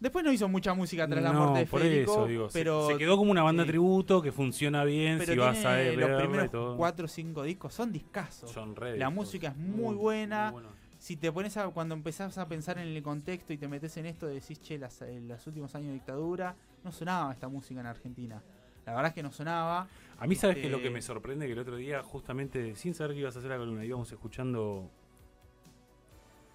Después 0.00 0.24
no 0.24 0.30
hizo 0.32 0.48
mucha 0.48 0.74
música 0.74 1.08
tras 1.08 1.22
la 1.22 1.32
No, 1.32 1.40
muerte 1.40 1.58
de 1.60 1.66
por 1.66 1.80
Federico, 1.80 2.12
eso, 2.12 2.26
digo, 2.26 2.50
se- 2.50 2.58
pero 2.60 2.86
se, 2.86 2.96
quedó 2.98 3.16
como 3.16 3.32
una 3.32 3.42
banda 3.42 3.64
sí. 3.64 3.70
tributo 3.70 4.22
que 4.22 4.30
funciona 4.30 4.84
bien 4.84 5.18
Pero 5.18 5.32
si 5.32 5.38
vas 5.40 5.64
a 5.64 5.72
verla 5.72 6.06
los 6.08 6.20
primeros 6.22 6.50
todo. 6.52 6.76
cuatro 6.76 7.06
o 7.06 7.08
cinco 7.08 7.42
discos 7.42 7.74
son 7.74 7.90
discazos. 7.90 8.48
Son 8.52 8.76
re 8.76 8.90
La 8.96 9.06
discos. 9.08 9.14
música 9.14 9.48
es 9.48 9.56
muy 9.56 9.96
buena. 9.96 10.54
Si 11.00 11.16
te 11.16 11.30
pones 11.32 11.56
a, 11.56 11.68
cuando 11.70 11.94
empezás 11.96 12.38
a 12.38 12.46
pensar 12.48 12.78
en 12.78 12.88
el 12.88 13.02
contexto 13.02 13.52
y 13.52 13.56
te 13.56 13.66
metes 13.68 13.96
en 13.96 14.06
esto, 14.06 14.26
decís, 14.28 14.60
che, 14.60 14.78
las, 14.78 15.02
eh, 15.02 15.20
los 15.20 15.44
últimos 15.48 15.74
años 15.74 15.88
de 15.88 15.94
dictadura, 15.94 16.54
no 16.84 16.92
sonaba 16.92 17.32
esta 17.32 17.48
música 17.48 17.80
en 17.80 17.86
Argentina. 17.86 18.40
La 18.86 18.92
verdad 18.94 19.08
es 19.08 19.14
que 19.14 19.22
no 19.22 19.30
sonaba. 19.32 19.86
A 20.18 20.26
mí, 20.26 20.34
¿sabes 20.34 20.56
Este- 20.56 20.70
lo 20.70 20.80
que 20.80 20.90
me 20.90 21.02
sorprende? 21.02 21.46
Que 21.46 21.52
el 21.52 21.58
otro 21.58 21.76
día, 21.76 22.02
justamente, 22.02 22.74
sin 22.76 22.94
saber 22.94 23.14
que 23.14 23.20
ibas 23.20 23.34
a 23.36 23.38
hacer 23.40 23.50
la 23.50 23.58
columna, 23.58 23.84
íbamos 23.84 24.10
escuchando. 24.12 24.90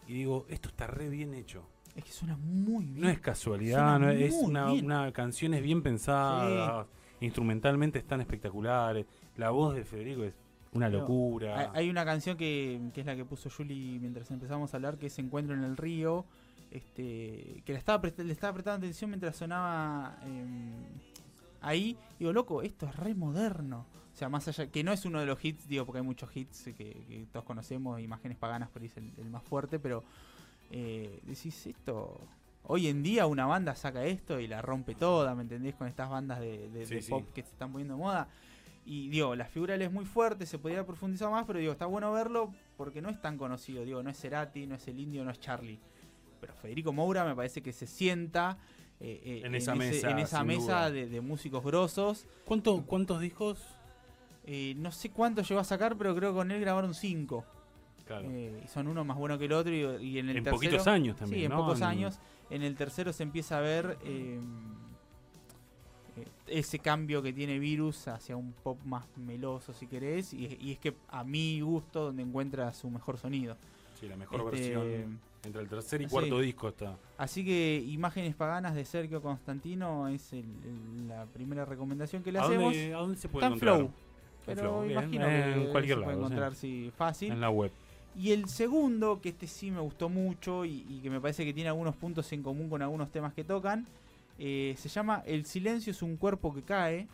Y 0.07 0.13
digo, 0.13 0.45
esto 0.49 0.69
está 0.69 0.87
re 0.87 1.09
bien 1.09 1.33
hecho. 1.33 1.67
Es 1.95 2.03
que 2.03 2.11
suena 2.11 2.37
muy 2.37 2.85
bien. 2.85 3.01
No 3.01 3.09
es 3.09 3.19
casualidad, 3.19 3.99
no 3.99 4.09
es, 4.09 4.33
es 4.33 4.33
una, 4.33 4.71
bien. 4.71 4.85
una 4.85 5.11
canciones 5.11 5.61
bien 5.61 5.83
pensadas, 5.83 6.87
instrumentalmente 7.19 7.99
están 7.99 8.21
espectaculares. 8.21 9.05
La 9.37 9.51
voz 9.51 9.75
de 9.75 9.83
Federico 9.85 10.23
es 10.23 10.33
una 10.73 10.87
Pero 10.87 11.01
locura. 11.01 11.71
Hay, 11.73 11.89
una 11.89 12.03
canción 12.03 12.35
que, 12.35 12.81
que 12.93 13.01
es 13.01 13.05
la 13.05 13.15
que 13.15 13.25
puso 13.25 13.49
Julie 13.49 13.99
mientras 13.99 14.29
empezamos 14.31 14.73
a 14.73 14.77
hablar, 14.77 14.97
que 14.97 15.07
es 15.07 15.19
Encuentro 15.19 15.55
en 15.55 15.63
el 15.63 15.77
Río, 15.77 16.25
este, 16.71 17.61
que 17.65 17.73
le 17.73 17.77
estaba, 17.77 18.01
le 18.17 18.33
estaba 18.33 18.53
prestando 18.53 18.85
atención 18.85 19.11
mientras 19.11 19.35
sonaba 19.35 20.17
em, 20.25 20.73
ahí. 21.61 21.95
Digo, 22.17 22.33
loco, 22.33 22.63
esto 22.63 22.87
es 22.87 22.95
re 22.95 23.13
moderno. 23.13 23.85
O 24.13 24.15
sea, 24.15 24.29
más 24.29 24.47
allá, 24.47 24.67
que 24.67 24.83
no 24.83 24.91
es 24.93 25.05
uno 25.05 25.19
de 25.19 25.25
los 25.25 25.43
hits, 25.43 25.67
digo, 25.67 25.85
porque 25.85 25.99
hay 25.99 26.05
muchos 26.05 26.29
hits 26.37 26.65
que, 26.65 26.73
que 26.73 27.25
todos 27.31 27.45
conocemos, 27.45 27.99
Imágenes 27.99 28.37
Paganas 28.37 28.69
por 28.69 28.81
ahí 28.83 28.87
es 28.87 28.97
el, 28.97 29.11
el 29.17 29.29
más 29.29 29.41
fuerte, 29.43 29.79
pero 29.79 30.03
eh, 30.71 31.19
decís 31.23 31.65
esto... 31.67 32.19
Hoy 32.65 32.87
en 32.87 33.03
día 33.03 33.25
una 33.25 33.45
banda 33.45 33.75
saca 33.75 34.05
esto 34.05 34.39
y 34.39 34.47
la 34.47 34.61
rompe 34.61 34.95
toda, 34.95 35.35
¿me 35.35 35.41
entendés? 35.41 35.75
Con 35.75 35.87
estas 35.89 36.09
bandas 36.09 36.39
de, 36.39 36.69
de- 36.69 36.85
Sí, 36.85 36.95
de 36.95 37.01
sí. 37.01 37.09
pop 37.11 37.25
que 37.33 37.41
se 37.41 37.49
están 37.49 37.73
poniendo 37.73 37.95
de 37.95 37.99
moda. 37.99 38.29
Y 38.85 39.09
digo, 39.09 39.35
la 39.35 39.43
figura 39.45 39.75
es 39.75 39.91
muy 39.91 40.05
fuerte, 40.05 40.45
se 40.45 40.57
podría 40.59 40.85
profundizar 40.85 41.29
más, 41.29 41.45
pero 41.45 41.59
digo, 41.59 41.73
está 41.73 41.87
bueno 41.87 42.09
verlo 42.13 42.53
porque 42.77 43.01
no 43.01 43.09
es 43.09 43.19
tan 43.21 43.37
conocido. 43.37 43.83
Digo, 43.83 44.01
no 44.01 44.09
es 44.09 44.17
Cerati, 44.17 44.65
no 44.65 44.75
es 44.75 44.87
el 44.87 44.97
indio, 44.97 45.25
no 45.25 45.31
es 45.31 45.41
Charlie. 45.41 45.77
Pero 46.39 46.53
Federico 46.53 46.93
Moura 46.93 47.25
me 47.25 47.35
parece 47.35 47.61
que 47.61 47.73
se 47.73 47.85
sienta 47.85 48.57
eh, 49.01 49.21
eh, 49.25 49.41
En 49.43 49.55
esa 49.55 49.73
ese- 49.73 49.79
mesa, 49.79 50.11
en 50.11 50.19
esa 50.19 50.43
mesa 50.45 50.89
de 50.89 51.19
músicos 51.19 51.61
grosos. 51.65 52.25
¿Cuánto- 52.45 52.85
¿Cuántos 52.85 53.19
discos? 53.19 53.59
Eh, 54.45 54.73
no 54.77 54.91
sé 54.91 55.09
cuánto 55.09 55.41
llegó 55.41 55.59
a 55.61 55.63
sacar, 55.63 55.95
pero 55.97 56.15
creo 56.15 56.31
que 56.31 56.37
con 56.37 56.51
él 56.51 56.59
grabaron 56.59 56.93
cinco. 56.93 57.45
Claro. 58.05 58.27
Eh, 58.29 58.61
y 58.65 58.67
son 58.67 58.87
uno 58.87 59.05
más 59.05 59.17
bueno 59.17 59.37
que 59.39 59.45
el 59.45 59.53
otro. 59.53 59.73
Y, 59.73 59.79
y 60.05 60.19
en 60.19 60.29
el 60.29 60.37
en 60.37 60.43
tercero, 60.43 60.57
poquitos 60.57 60.87
años 60.87 61.15
también. 61.15 61.39
Sí, 61.41 61.45
en 61.45 61.51
¿no? 61.51 61.57
pocos 61.59 61.81
años. 61.81 62.19
En 62.49 62.61
el 62.61 62.75
tercero 62.75 63.13
se 63.13 63.23
empieza 63.23 63.57
a 63.57 63.61
ver 63.61 63.97
eh, 64.03 64.39
eh, 66.17 66.25
ese 66.47 66.79
cambio 66.79 67.21
que 67.21 67.31
tiene 67.33 67.57
Virus 67.59 68.07
hacia 68.07 68.35
un 68.35 68.51
pop 68.53 68.77
más 68.85 69.05
meloso, 69.17 69.73
si 69.73 69.87
querés. 69.87 70.33
Y, 70.33 70.57
y 70.59 70.71
es 70.73 70.79
que 70.79 70.93
a 71.09 71.23
mi 71.23 71.61
gusto, 71.61 72.05
donde 72.05 72.23
encuentra 72.23 72.73
su 72.73 72.89
mejor 72.89 73.17
sonido. 73.17 73.55
Sí, 73.99 74.07
la 74.07 74.17
mejor 74.17 74.53
Este, 74.53 74.75
versión. 74.75 75.19
Entre 75.45 75.61
el 75.61 75.67
tercer 75.67 76.01
y 76.01 76.05
sí. 76.05 76.09
cuarto 76.09 76.39
disco 76.39 76.69
está. 76.69 76.97
Así 77.17 77.43
que 77.43 77.83
Imágenes 77.87 78.33
Paganas 78.35 78.75
de 78.75 78.85
Sergio 78.85 79.21
Constantino 79.21 80.07
es 80.07 80.31
el- 80.31 80.39
el- 80.63 81.07
la 81.09 81.25
primera 81.25 81.65
recomendación 81.65 82.23
que 82.23 82.31
le 82.31 82.39
¿A 82.39 82.43
hacemos. 82.43 82.63
dónde, 82.73 82.93
¿A 82.93 82.97
dónde 82.99 83.17
se 83.17 83.27
puede 83.27 83.45
Está 83.45 83.53
en? 83.53 83.59
Flow. 83.59 83.91
En 84.47 84.55
Pero 84.55 84.59
Flow, 84.61 84.81
bien, 84.81 84.91
imagino 84.91 85.27
en 85.27 85.63
que 85.65 85.69
cualquier 85.71 85.97
se 85.97 86.03
puede 86.03 86.15
lado, 86.17 86.25
encontrar 86.27 86.55
sí, 86.55 86.91
fácil. 86.95 87.31
En 87.31 87.41
la 87.41 87.49
web. 87.49 87.71
Y 88.15 88.31
el 88.31 88.47
segundo, 88.47 89.19
que 89.21 89.29
este 89.29 89.47
sí 89.47 89.71
me 89.71 89.79
gustó 89.79 90.09
mucho 90.09 90.65
y, 90.65 90.85
y 90.89 90.99
que 91.01 91.09
me 91.09 91.19
parece 91.19 91.45
que 91.45 91.53
tiene 91.53 91.69
algunos 91.69 91.95
puntos 91.95 92.31
en 92.33 92.43
común 92.43 92.69
con 92.69 92.81
algunos 92.81 93.09
temas 93.11 93.33
que 93.33 93.43
tocan, 93.43 93.87
eh, 94.37 94.75
se 94.77 94.89
llama 94.89 95.23
El 95.25 95.45
silencio 95.45 95.91
es 95.91 96.01
un 96.01 96.17
cuerpo 96.17 96.53
que 96.53 96.61
cae, 96.63 97.07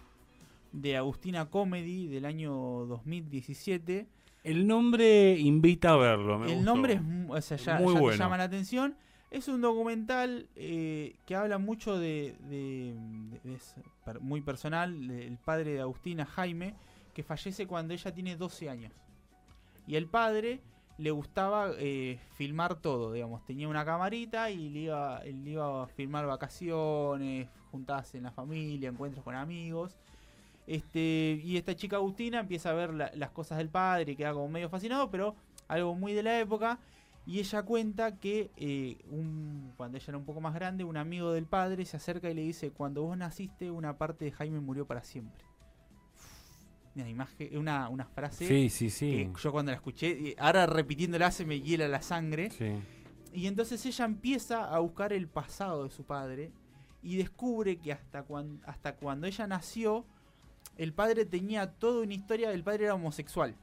de 0.71 0.97
Agustina 0.97 1.45
Comedy 1.49 2.07
del 2.07 2.25
año 2.25 2.51
2017. 2.53 4.07
El 4.43 4.67
nombre 4.67 5.37
invita 5.37 5.93
a 5.93 5.97
verlo. 5.97 6.39
me 6.39 6.47
el 6.47 6.55
gustó. 6.57 6.65
nombre 6.71 6.93
es 6.93 7.01
o 7.29 7.41
sea, 7.41 7.57
ya, 7.57 7.79
Muy 7.79 7.93
ya 7.93 7.93
te 7.93 7.99
bueno. 8.01 8.17
llama 8.17 8.37
la 8.37 8.43
atención. 8.45 8.95
Es 9.31 9.47
un 9.47 9.61
documental 9.61 10.47
eh, 10.55 11.15
que 11.25 11.35
habla 11.35 11.59
mucho 11.59 11.97
de, 11.99 12.35
de- 12.49 12.95
de- 13.43 13.53
es 13.55 13.75
muy 14.21 14.41
personal, 14.41 15.07
del 15.07 15.37
padre 15.37 15.73
de 15.73 15.81
Agustina, 15.81 16.25
Jaime, 16.25 16.73
fallece 17.23 17.67
cuando 17.67 17.93
ella 17.93 18.13
tiene 18.13 18.35
12 18.35 18.69
años. 18.69 18.93
Y 19.87 19.95
el 19.95 20.07
padre 20.07 20.61
le 20.97 21.11
gustaba 21.11 21.71
eh, 21.77 22.19
filmar 22.33 22.75
todo, 22.75 23.13
digamos, 23.13 23.45
tenía 23.45 23.67
una 23.67 23.85
camarita 23.85 24.51
y 24.51 24.69
le 24.69 24.79
iba, 24.81 25.19
él 25.23 25.47
iba 25.47 25.83
a 25.83 25.87
filmar 25.87 26.25
vacaciones, 26.25 27.47
juntadas 27.71 28.13
en 28.15 28.23
la 28.23 28.31
familia, 28.31 28.89
encuentros 28.89 29.23
con 29.23 29.35
amigos. 29.35 29.95
Este, 30.67 31.39
y 31.43 31.57
esta 31.57 31.75
chica 31.75 31.95
Agustina 31.95 32.39
empieza 32.41 32.69
a 32.69 32.73
ver 32.73 32.93
la- 32.93 33.11
las 33.15 33.31
cosas 33.31 33.57
del 33.57 33.69
padre 33.69 34.15
queda 34.15 34.33
como 34.33 34.49
medio 34.49 34.69
fascinado, 34.69 35.09
pero 35.09 35.35
algo 35.67 35.95
muy 35.95 36.13
de 36.13 36.23
la 36.23 36.39
época. 36.39 36.79
Y 37.25 37.39
ella 37.39 37.63
cuenta 37.63 38.17
que 38.17 38.51
eh, 38.57 38.97
un- 39.09 39.73
cuando 39.77 39.97
ella 39.97 40.05
era 40.09 40.17
un 40.17 40.25
poco 40.25 40.41
más 40.41 40.53
grande, 40.53 40.83
un 40.83 40.97
amigo 40.97 41.31
del 41.31 41.45
padre 41.45 41.85
se 41.85 41.97
acerca 41.97 42.29
y 42.29 42.33
le 42.33 42.41
dice, 42.41 42.71
cuando 42.71 43.03
vos 43.03 43.17
naciste, 43.17 43.71
una 43.71 43.97
parte 43.97 44.25
de 44.25 44.31
Jaime 44.31 44.59
murió 44.59 44.85
para 44.85 45.03
siempre. 45.03 45.43
Una, 46.95 47.07
imagen, 47.09 47.57
una, 47.57 47.87
una 47.89 48.05
frase 48.05 48.47
Sí, 48.47 48.69
sí, 48.69 48.89
que 49.33 49.41
yo 49.41 49.51
cuando 49.51 49.71
la 49.71 49.75
escuché, 49.77 50.35
ahora 50.37 50.65
repitiéndola 50.65 51.31
se 51.31 51.45
me 51.45 51.61
hiela 51.61 51.87
la 51.87 52.01
sangre. 52.01 52.49
Y 53.33 53.45
entonces 53.47 53.85
ella 53.85 54.05
empieza 54.05 54.65
a 54.73 54.79
buscar 54.79 55.13
el 55.13 55.27
pasado 55.27 55.83
de 55.83 55.91
su 55.91 56.03
padre 56.03 56.51
y 57.03 57.15
descubre 57.17 57.77
que 57.77 57.93
hasta, 57.93 58.23
cuan- 58.23 58.59
hasta 58.65 58.95
cuando 58.95 59.27
ella 59.27 59.45
nació, 59.47 60.05
el 60.77 60.93
padre 60.93 61.25
tenía 61.25 61.71
toda 61.71 62.01
una 62.03 62.13
historia, 62.13 62.51
el 62.51 62.63
padre 62.63 62.85
era 62.85 62.95
homosexual. 62.95 63.55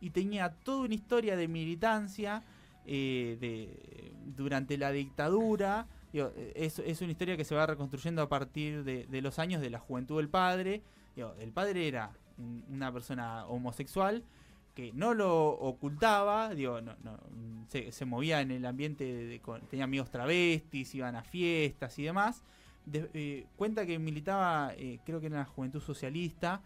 Y 0.00 0.10
tenía 0.10 0.50
toda 0.50 0.84
una 0.86 0.94
historia 0.94 1.36
de 1.36 1.48
militancia 1.48 2.42
eh, 2.86 3.36
de, 3.40 4.14
durante 4.34 4.78
la 4.78 4.92
dictadura. 4.92 5.88
Digo, 6.12 6.32
es, 6.54 6.78
es 6.78 7.02
una 7.02 7.10
historia 7.12 7.36
que 7.36 7.44
se 7.44 7.54
va 7.54 7.66
reconstruyendo 7.66 8.22
a 8.22 8.28
partir 8.28 8.82
de, 8.84 9.06
de 9.06 9.20
los 9.20 9.38
años 9.38 9.60
de 9.60 9.68
la 9.70 9.78
juventud 9.78 10.16
del 10.16 10.28
padre. 10.30 10.82
El 11.40 11.52
padre 11.52 11.86
era 11.88 12.12
un- 12.38 12.64
una 12.68 12.92
persona 12.92 13.46
homosexual 13.46 14.24
que 14.74 14.92
no 14.92 15.14
lo 15.14 15.48
ocultaba, 15.50 16.54
digo, 16.54 16.80
no, 16.80 16.94
no, 17.02 17.18
se, 17.68 17.90
movía 18.04 18.40
en 18.40 18.50
el 18.50 18.64
ambiente, 18.66 19.04
de- 19.04 19.26
de- 19.26 19.40
tenía 19.68 19.84
amigos 19.84 20.10
travestis, 20.10 20.94
iban 20.94 21.16
a 21.16 21.22
fiestas 21.22 21.98
y 21.98 22.04
demás. 22.04 22.42
De- 22.86 23.10
eh, 23.14 23.46
cuenta 23.56 23.84
que 23.84 23.98
militaba, 23.98 24.72
eh, 24.76 25.00
creo 25.04 25.20
que 25.20 25.26
en 25.26 25.34
la 25.34 25.44
juventud 25.44 25.80
socialista, 25.80 26.62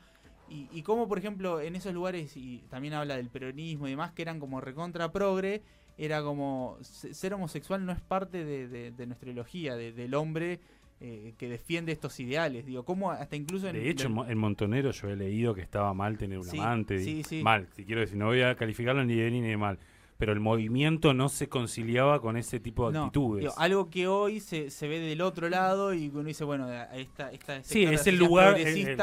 y, 0.49 0.68
cómo, 0.82 1.08
por 1.08 1.18
ejemplo, 1.18 1.61
en 1.61 1.75
esos 1.75 1.94
lugares, 1.94 2.37
y 2.37 2.58
también 2.68 2.92
habla 2.94 3.16
del 3.16 3.30
peronismo 3.30 3.87
y 3.87 3.90
demás, 3.90 4.12
que 4.12 4.23
eran 4.23 4.38
como 4.38 4.61
recontra 4.61 5.11
progre, 5.11 5.62
era 5.96 6.23
como 6.23 6.76
se- 6.82 7.14
ser 7.14 7.32
homosexual 7.34 7.84
no 7.87 7.92
es 7.92 8.00
parte 8.00 8.44
de, 8.44 8.68
de- 8.68 8.90
de 8.92 9.06
nuestra 9.06 9.30
ideología, 9.30 9.75
de- 9.76 9.92
del 9.92 10.14
hombre 10.14 10.61
eh, 11.00 11.34
que 11.36 11.48
defiende 11.48 11.92
estos 11.92 12.18
ideales. 12.20 12.64
Digo, 12.66 12.84
cómo 12.84 13.10
hasta 13.10 13.36
incluso 13.36 13.68
en 13.68 13.74
De 13.74 13.90
hecho, 13.90 14.08
Mo- 14.08 14.26
en 14.26 14.38
Montonero 14.38 14.90
yo 14.92 15.08
he 15.08 15.16
leído 15.16 15.54
que 15.54 15.60
estaba 15.60 15.92
mal 15.94 16.16
tener 16.18 16.38
un 16.38 16.44
Sí, 16.44 16.58
amante. 16.58 16.98
sí, 17.00 17.22
sí. 17.22 17.42
Mal, 17.42 17.68
si 17.74 17.84
quiero 17.84 18.00
decir, 18.00 18.16
no 18.16 18.26
voy 18.26 18.42
a 18.42 18.54
calificarlo 18.54 19.04
ni 19.04 19.14
de 19.14 19.28
bien 19.30 19.42
ni 19.42 19.48
de 19.50 19.56
mal. 19.56 19.78
Pero 20.16 20.32
el 20.32 20.38
movimiento 20.38 21.12
no 21.12 21.28
se 21.28 21.48
conciliaba 21.48 22.20
con 22.20 22.36
ese 22.36 22.60
tipo 22.60 22.86
de 22.86 22.94
No, 22.96 23.06
actitudes. 23.06 23.40
digo, 23.42 23.54
algo 23.58 23.90
que 23.90 24.06
hoy 24.06 24.38
se, 24.38 24.70
se 24.70 24.86
ve 24.86 25.00
del 25.00 25.20
otro 25.20 25.48
lado 25.48 25.92
y 25.92 26.08
uno 26.08 26.22
dice, 26.22 26.44
bueno, 26.44 26.72
esta, 26.92 27.32
esta 27.32 27.62
sí, 27.64 27.82
es 27.82 28.06
el 28.06 28.16
lugar. 28.18 28.56
el- 28.56 29.00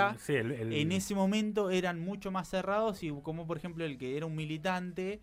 el- 0.51 0.73
en 0.73 0.91
ese 0.93 1.13
momento 1.13 1.69
eran 1.69 1.99
mucho 1.99 2.31
más 2.31 2.47
cerrados 2.49 3.03
y 3.03 3.11
como 3.23 3.45
por 3.45 3.57
ejemplo 3.57 3.83
el 3.83 3.97
que 3.97 4.15
era 4.15 4.25
un 4.25 4.35
militante 4.37 5.19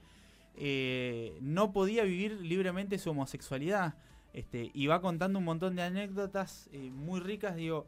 eh, 0.57 1.39
no 1.41 1.73
podía 1.73 2.05
vivir 2.05 2.33
libremente 2.41 2.99
su 2.99 3.11
homosexualidad 3.11 3.95
este, 4.33 4.71
y 4.75 4.87
va 4.87 5.01
contando 5.01 5.39
un 5.39 5.45
montón 5.45 5.77
de 5.77 5.83
anécdotas 5.83 6.69
eh, 6.73 6.91
muy 6.91 7.21
ricas 7.21 7.57
digo 7.57 7.87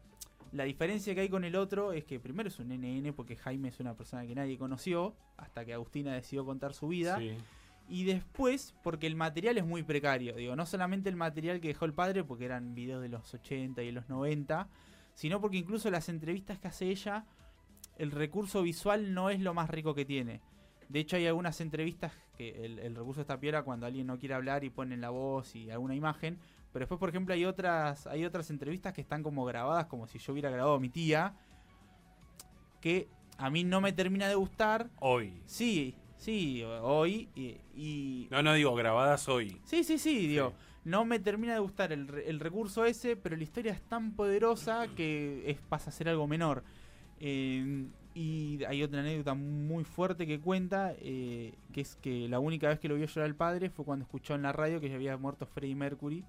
la 0.52 0.64
diferencia 0.64 1.14
que 1.14 1.20
hay 1.20 1.28
con 1.28 1.44
el 1.44 1.54
otro 1.56 1.92
es 1.92 2.04
que 2.04 2.18
primero 2.18 2.48
es 2.48 2.58
un 2.58 2.68
NN 2.68 3.12
porque 3.12 3.36
Jaime 3.36 3.68
es 3.68 3.78
una 3.80 3.94
persona 3.94 4.26
que 4.26 4.34
nadie 4.34 4.58
conoció 4.58 5.14
hasta 5.36 5.64
que 5.64 5.72
Agustina 5.72 6.12
decidió 6.12 6.44
contar 6.44 6.74
su 6.74 6.88
vida 6.88 7.18
sí. 7.18 7.36
y 7.88 8.04
después, 8.04 8.74
porque 8.82 9.06
el 9.06 9.14
material 9.14 9.58
es 9.58 9.64
muy 9.64 9.82
precario, 9.82 10.34
digo, 10.34 10.56
no 10.56 10.66
solamente 10.66 11.08
el 11.08 11.16
material 11.16 11.60
que 11.60 11.68
dejó 11.68 11.84
el 11.84 11.94
padre, 11.94 12.24
porque 12.24 12.46
eran 12.46 12.74
videos 12.74 13.00
de 13.00 13.08
los 13.08 13.32
80 13.32 13.82
y 13.82 13.92
los 13.92 14.08
90, 14.08 14.68
sino 15.14 15.40
porque 15.40 15.58
incluso 15.58 15.90
las 15.90 16.08
entrevistas 16.08 16.58
que 16.58 16.68
hace 16.68 16.86
ella, 16.86 17.24
el 17.98 18.10
recurso 18.10 18.62
visual 18.62 19.14
no 19.14 19.30
es 19.30 19.40
lo 19.40 19.54
más 19.54 19.70
rico 19.70 19.94
que 19.94 20.04
tiene. 20.04 20.40
De 20.90 20.98
hecho, 21.00 21.16
hay 21.16 21.26
algunas 21.26 21.60
entrevistas 21.60 22.12
que 22.36 22.64
el, 22.64 22.78
el 22.80 22.96
recurso 22.96 23.20
está 23.20 23.38
piola 23.38 23.62
cuando 23.62 23.86
alguien 23.86 24.06
no 24.08 24.18
quiere 24.18 24.34
hablar 24.34 24.64
y 24.64 24.70
ponen 24.70 25.00
la 25.00 25.10
voz 25.10 25.54
y 25.54 25.70
alguna 25.70 25.94
imagen. 25.94 26.36
Pero 26.72 26.80
después, 26.84 26.98
por 26.98 27.08
ejemplo, 27.08 27.32
hay 27.34 27.44
otras, 27.44 28.06
hay 28.08 28.24
otras 28.24 28.50
entrevistas 28.50 28.92
que 28.92 29.00
están 29.00 29.22
como 29.22 29.44
grabadas 29.44 29.86
como 29.86 30.06
si 30.08 30.18
yo 30.18 30.32
hubiera 30.32 30.50
grabado 30.50 30.74
a 30.74 30.80
mi 30.80 30.88
tía. 30.88 31.34
Que 32.80 33.08
a 33.38 33.50
mí 33.50 33.62
no 33.64 33.80
me 33.80 33.92
termina 33.92 34.28
de 34.28 34.34
gustar. 34.34 34.88
Hoy. 35.00 35.42
Sí, 35.46 35.94
sí, 36.16 36.62
hoy. 36.64 37.28
Y, 37.34 37.56
y- 37.74 38.28
No, 38.30 38.42
no 38.42 38.52
digo 38.54 38.74
grabadas 38.74 39.28
hoy. 39.28 39.60
Sí, 39.64 39.84
sí, 39.84 39.98
sí, 39.98 40.26
digo. 40.26 40.52
No 40.84 41.04
me 41.04 41.18
termina 41.18 41.52
de 41.54 41.60
gustar 41.60 41.92
el, 41.92 42.08
el 42.26 42.40
recurso 42.40 42.84
ese, 42.84 43.14
pero 43.14 43.36
la 43.36 43.42
historia 43.42 43.72
es 43.72 43.82
tan 43.82 44.12
poderosa 44.16 44.88
que 44.96 45.42
es, 45.50 45.60
pasa 45.60 45.90
a 45.90 45.92
ser 45.92 46.08
algo 46.08 46.26
menor. 46.26 46.64
Eh, 47.20 47.86
y 48.14 48.62
hay 48.64 48.82
otra 48.82 49.00
anécdota 49.00 49.34
muy 49.34 49.84
fuerte 49.84 50.26
que 50.26 50.40
cuenta, 50.40 50.92
eh, 50.98 51.54
que 51.72 51.80
es 51.80 51.96
que 51.96 52.28
la 52.28 52.38
única 52.40 52.68
vez 52.68 52.78
que 52.78 52.88
lo 52.88 52.96
vio 52.96 53.06
llorar 53.06 53.28
el 53.28 53.36
padre 53.36 53.70
fue 53.70 53.84
cuando 53.84 54.04
escuchó 54.04 54.34
en 54.34 54.42
la 54.42 54.52
radio 54.52 54.80
que 54.80 54.88
ya 54.88 54.96
había 54.96 55.16
muerto 55.16 55.46
Freddie 55.46 55.74
Mercury. 55.76 56.24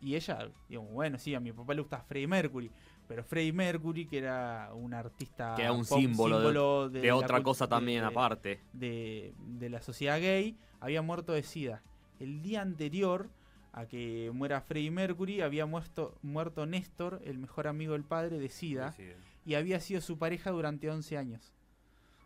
Y 0.00 0.16
ella, 0.16 0.48
digo, 0.68 0.82
bueno, 0.82 1.18
sí, 1.18 1.34
a 1.34 1.40
mi 1.40 1.52
papá 1.52 1.74
le 1.74 1.80
gusta 1.82 2.00
Freddie 2.02 2.26
Mercury, 2.26 2.70
pero 3.06 3.22
Freddie 3.22 3.52
Mercury, 3.52 4.06
que 4.06 4.18
era 4.18 4.70
un 4.74 4.94
artista... 4.94 5.54
Que 5.56 5.62
era 5.62 5.72
un 5.72 5.84
pop, 5.84 5.98
símbolo 5.98 6.88
de, 6.88 7.12
otra 7.12 7.40
cosa 7.42 7.68
también 7.68 8.00
de- 8.02 8.06
aparte. 8.08 8.60
de, 8.72 9.32
de 9.38 9.68
la 9.70 9.80
sociedad 9.80 10.18
gay 10.20 10.56
había 10.80 11.02
muerto 11.02 11.32
de 11.32 11.42
SIDA. 11.44 11.82
El 12.18 12.42
día 12.42 12.62
anterior 12.62 13.30
a 13.72 13.86
que 13.86 14.30
muera 14.34 14.60
Freddie 14.60 14.90
Mercury 14.90 15.40
había 15.40 15.66
muerto, 15.66 16.18
muerto 16.22 16.66
Néstor, 16.66 17.20
el 17.24 17.38
mejor 17.38 17.68
amigo 17.68 17.92
del 17.94 18.04
padre, 18.04 18.38
de 18.38 18.48
SIDA, 18.48 18.92
Sí, 18.92 19.04
sí. 19.04 19.31
Y 19.44 19.54
había 19.54 19.80
sido 19.80 20.00
su 20.00 20.18
pareja 20.18 20.50
durante 20.50 20.90
11 20.90 21.18
años. 21.18 21.52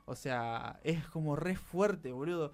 O 0.04 0.14
sea, 0.14 0.78
es 0.84 1.06
como 1.08 1.36
re 1.36 1.56
fuerte, 1.56 2.12
boludo. 2.12 2.52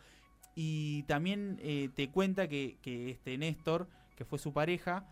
Y 0.55 1.03
también 1.05 1.59
eh, 1.63 1.91
te 1.95 2.11
cuenta 2.11 2.49
que, 2.49 2.79
que 2.83 3.11
este 3.11 3.37
Néstor, 3.39 3.89
que 4.17 4.25
fue 4.25 4.39
su 4.39 4.53
pareja, 4.53 5.07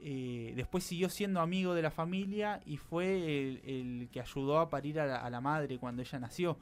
eh, 0.00 0.52
después 0.56 0.84
siguió 0.84 1.08
siendo 1.08 1.40
amigo 1.40 1.74
de 1.74 1.82
la 1.82 1.90
familia 1.90 2.60
y 2.66 2.76
fue 2.76 3.60
el, 3.64 4.08
que 4.10 4.20
ayudó 4.20 4.58
a 4.58 4.68
parir 4.68 4.98
a 4.98 5.30
la, 5.30 5.40
madre 5.40 5.78
cuando 5.78 6.02
ella 6.02 6.18
nació. 6.18 6.58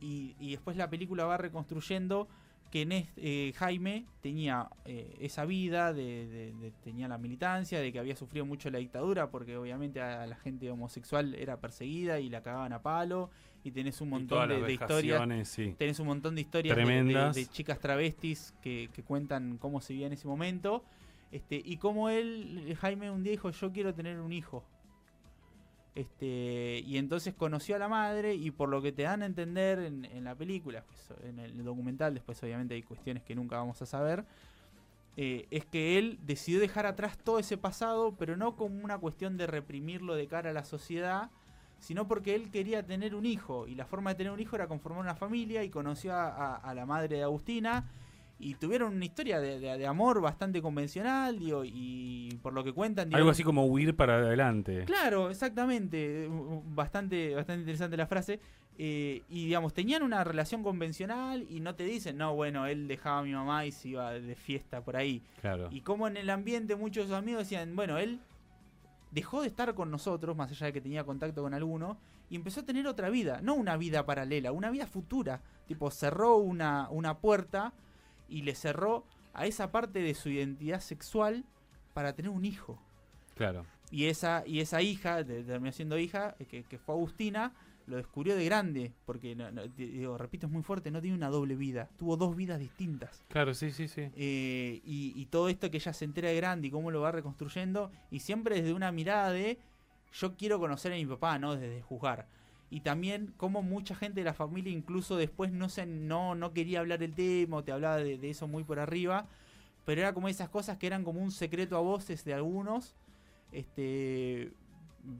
Y 0.00 0.50
después 0.50 0.76
la 0.76 0.90
película 0.90 1.24
va 1.24 1.36
reconstruyendo 1.36 2.26
que 2.72 2.86
Nes- 2.86 3.06
eh, 3.18 3.52
Jaime 3.56 4.06
tenía 4.22 4.68
eh, 4.86 5.14
esa 5.20 5.44
vida, 5.44 5.92
de, 5.92 6.26
de- 6.26 6.52
de- 6.54 6.70
tenía 6.82 7.06
la 7.06 7.18
militancia, 7.18 7.78
de 7.80 7.92
que 7.92 7.98
había 7.98 8.16
sufrido 8.16 8.46
mucho 8.46 8.70
la 8.70 8.78
dictadura, 8.78 9.30
porque 9.30 9.56
obviamente 9.58 10.00
a 10.00 10.26
la 10.26 10.36
gente 10.36 10.70
homosexual 10.70 11.34
era 11.34 11.58
perseguida 11.60 12.18
y 12.18 12.30
la 12.30 12.42
cagaban 12.42 12.72
a 12.72 12.80
palo, 12.82 13.28
y 13.62 13.70
tenés 13.72 14.00
un 14.00 14.08
montón 14.08 14.48
de, 14.48 14.72
historias 14.72 15.48
sí. 15.48 15.74
tenés 15.78 16.00
un 16.00 16.06
montón 16.06 16.34
de 16.34 16.40
historias 16.40 16.74
de- 16.74 16.82
de- 16.82 16.86
Tremendas. 16.88 17.34
De, 17.36 17.46
chicas 17.46 17.78
travestis 17.78 18.54
que, 18.62 18.88
que 18.94 19.02
cuentan 19.02 19.58
cómo 19.58 19.80
se 19.82 19.92
vivía 19.92 20.06
en 20.06 20.14
ese 20.14 20.26
momento. 20.26 20.82
Este, 21.30 21.60
y 21.64 21.76
cómo 21.76 22.08
él, 22.08 22.74
Jaime, 22.80 23.10
un 23.10 23.22
día 23.22 23.32
dijo, 23.32 23.50
yo 23.50 23.70
quiero 23.70 23.94
tener 23.94 24.18
un 24.18 24.32
hijo. 24.32 24.64
Este, 25.94 26.82
y 26.86 26.96
entonces 26.96 27.34
conoció 27.34 27.76
a 27.76 27.78
la 27.78 27.88
madre 27.88 28.34
y 28.34 28.50
por 28.50 28.70
lo 28.70 28.80
que 28.80 28.92
te 28.92 29.02
dan 29.02 29.22
a 29.22 29.26
entender 29.26 29.78
en, 29.80 30.24
la 30.24 30.34
película, 30.34 30.82
pues, 30.86 31.20
en 31.28 31.38
el 31.38 31.62
documental, 31.64 32.14
después 32.14 32.42
obviamente 32.42 32.74
hay 32.74 32.82
cuestiones 32.82 33.22
que 33.22 33.34
nunca 33.34 33.56
vamos 33.56 33.82
a 33.82 33.86
saber, 33.86 34.24
eh, 35.18 35.46
es 35.50 35.66
que 35.66 35.98
él 35.98 36.18
decidió 36.24 36.60
dejar 36.60 36.86
atrás 36.86 37.18
todo 37.18 37.38
ese 37.38 37.58
pasado, 37.58 38.14
pero 38.18 38.38
no 38.38 38.56
como 38.56 38.82
una 38.82 38.96
cuestión 38.96 39.36
de 39.36 39.46
reprimirlo 39.46 40.14
de 40.14 40.26
cara 40.26 40.50
a 40.50 40.54
la 40.54 40.64
sociedad, 40.64 41.30
sino 41.78 42.08
porque 42.08 42.34
él 42.34 42.50
quería 42.50 42.86
tener 42.86 43.14
un 43.14 43.26
hijo 43.26 43.66
y 43.66 43.74
la 43.74 43.84
forma 43.84 44.10
de 44.10 44.16
tener 44.16 44.32
un 44.32 44.40
hijo 44.40 44.56
era 44.56 44.68
conformar 44.68 45.02
una 45.02 45.14
familia 45.14 45.62
y 45.62 45.68
conoció 45.68 46.14
a 46.14 46.72
la 46.74 46.86
madre 46.86 47.16
de 47.16 47.22
Agustina 47.24 47.84
y 48.42 48.54
tuvieron 48.56 48.94
una 48.94 49.04
historia 49.04 49.40
de, 49.40 49.58
de- 49.60 49.78
de 49.78 49.86
amor 49.86 50.20
bastante 50.20 50.60
convencional 50.60 51.38
digo, 51.38 51.62
y 51.64 52.38
por 52.42 52.52
lo 52.52 52.62
que 52.64 52.72
cuentan... 52.72 53.14
Algo 53.14 53.30
así 53.30 53.42
como 53.44 53.64
huir 53.66 53.94
para 53.96 54.16
adelante. 54.16 54.84
Claro, 54.84 55.30
exactamente. 55.30 56.28
Bastante, 56.74 57.34
bastante 57.34 57.60
interesante 57.60 57.96
la 57.96 58.06
frase. 58.06 58.40
Eh, 58.78 59.22
y 59.28 59.44
digamos, 59.46 59.74
tenían 59.74 60.02
una 60.02 60.24
relación 60.24 60.62
convencional 60.62 61.46
y 61.48 61.60
no 61.60 61.74
te 61.74 61.84
dicen, 61.84 62.16
no, 62.16 62.34
bueno, 62.34 62.66
él 62.66 62.88
dejaba 62.88 63.18
a 63.18 63.22
mi 63.22 63.32
mamá 63.32 63.64
y 63.66 63.70
se 63.70 63.90
iba 63.90 64.12
de 64.12 64.34
fiesta 64.34 64.82
por 64.82 64.96
ahí. 64.96 65.22
Claro. 65.40 65.68
Y 65.70 65.82
como 65.82 66.08
en 66.08 66.16
el 66.16 66.30
ambiente 66.30 66.74
muchos 66.74 67.04
de 67.04 67.08
sus 67.08 67.16
amigos 67.18 67.42
decían, 67.44 67.76
bueno, 67.76 67.98
él 67.98 68.18
dejó 69.10 69.42
de 69.42 69.48
estar 69.48 69.74
con 69.74 69.90
nosotros, 69.90 70.34
más 70.36 70.50
allá 70.50 70.66
de 70.66 70.72
que 70.72 70.80
tenía 70.80 71.04
contacto 71.04 71.42
con 71.42 71.52
alguno, 71.52 71.98
y 72.30 72.36
empezó 72.36 72.60
a 72.60 72.64
tener 72.64 72.86
otra 72.86 73.10
vida, 73.10 73.40
no 73.42 73.52
una 73.54 73.76
vida 73.76 74.06
paralela, 74.06 74.52
una 74.52 74.70
vida 74.70 74.86
futura. 74.86 75.42
Tipo, 75.66 75.90
cerró 75.90 76.36
una, 76.36 76.88
una 76.90 77.18
puerta 77.18 77.74
y 78.32 78.42
le 78.42 78.54
cerró 78.54 79.04
a 79.34 79.46
esa 79.46 79.70
parte 79.70 80.00
de 80.00 80.14
su 80.14 80.28
identidad 80.28 80.80
sexual 80.80 81.44
para 81.94 82.14
tener 82.14 82.30
un 82.30 82.44
hijo. 82.44 82.80
Claro. 83.34 83.64
Y 83.90 84.06
esa, 84.06 84.42
y 84.46 84.60
esa 84.60 84.80
hija, 84.82 85.24
terminó 85.24 85.70
siendo 85.72 85.98
hija, 85.98 86.34
eh, 86.38 86.46
que, 86.46 86.64
que 86.64 86.78
fue 86.78 86.94
Agustina, 86.94 87.52
lo 87.86 87.96
descubrió 87.96 88.36
de 88.36 88.44
grande, 88.44 88.92
porque, 89.04 89.34
no- 89.34 89.50
no, 89.50 89.66
di- 89.66 89.86
digo, 89.86 90.16
repito, 90.16 90.46
es 90.46 90.52
muy 90.52 90.62
fuerte, 90.62 90.90
no 90.90 91.00
tiene 91.02 91.16
una 91.16 91.28
doble 91.28 91.56
vida, 91.56 91.90
tuvo 91.98 92.16
dos 92.16 92.34
vidas 92.36 92.58
distintas. 92.58 93.24
Claro, 93.28 93.52
sí, 93.54 93.70
sí, 93.70 93.88
sí. 93.88 94.02
Eh, 94.16 94.80
y, 94.84 95.12
y 95.16 95.26
todo 95.26 95.48
esto 95.48 95.70
que 95.70 95.76
ella 95.78 95.92
se 95.92 96.04
entera 96.04 96.28
de 96.28 96.36
grande 96.36 96.68
y 96.68 96.70
cómo 96.70 96.90
lo 96.90 97.00
va 97.00 97.12
reconstruyendo, 97.12 97.90
y 98.10 98.20
siempre 98.20 98.56
desde 98.56 98.72
una 98.72 98.92
mirada 98.92 99.30
de 99.32 99.58
yo 100.12 100.36
quiero 100.36 100.58
conocer 100.60 100.92
a 100.92 100.96
mi 100.96 101.06
papá, 101.06 101.38
no 101.38 101.56
desde 101.56 101.82
juzgar. 101.82 102.28
Y 102.74 102.80
también 102.80 103.34
cómo 103.36 103.60
mucha 103.62 103.94
gente 103.94 104.20
de 104.20 104.24
la 104.24 104.32
familia 104.32 104.72
incluso 104.72 105.18
después 105.18 105.52
no 105.52 105.68
se 105.68 105.84
no, 105.84 106.34
no 106.34 106.54
quería 106.54 106.80
hablar 106.80 106.98
del 106.98 107.14
tema, 107.14 107.58
o 107.58 107.62
te 107.64 107.70
hablaba 107.70 107.98
de, 107.98 108.16
de 108.16 108.30
eso 108.30 108.48
muy 108.48 108.64
por 108.64 108.78
arriba, 108.80 109.26
pero 109.84 110.00
era 110.00 110.14
como 110.14 110.26
esas 110.28 110.48
cosas 110.48 110.78
que 110.78 110.86
eran 110.86 111.04
como 111.04 111.20
un 111.20 111.32
secreto 111.32 111.76
a 111.76 111.80
voces 111.80 112.24
de 112.24 112.32
algunos. 112.32 112.94
Este, 113.52 114.52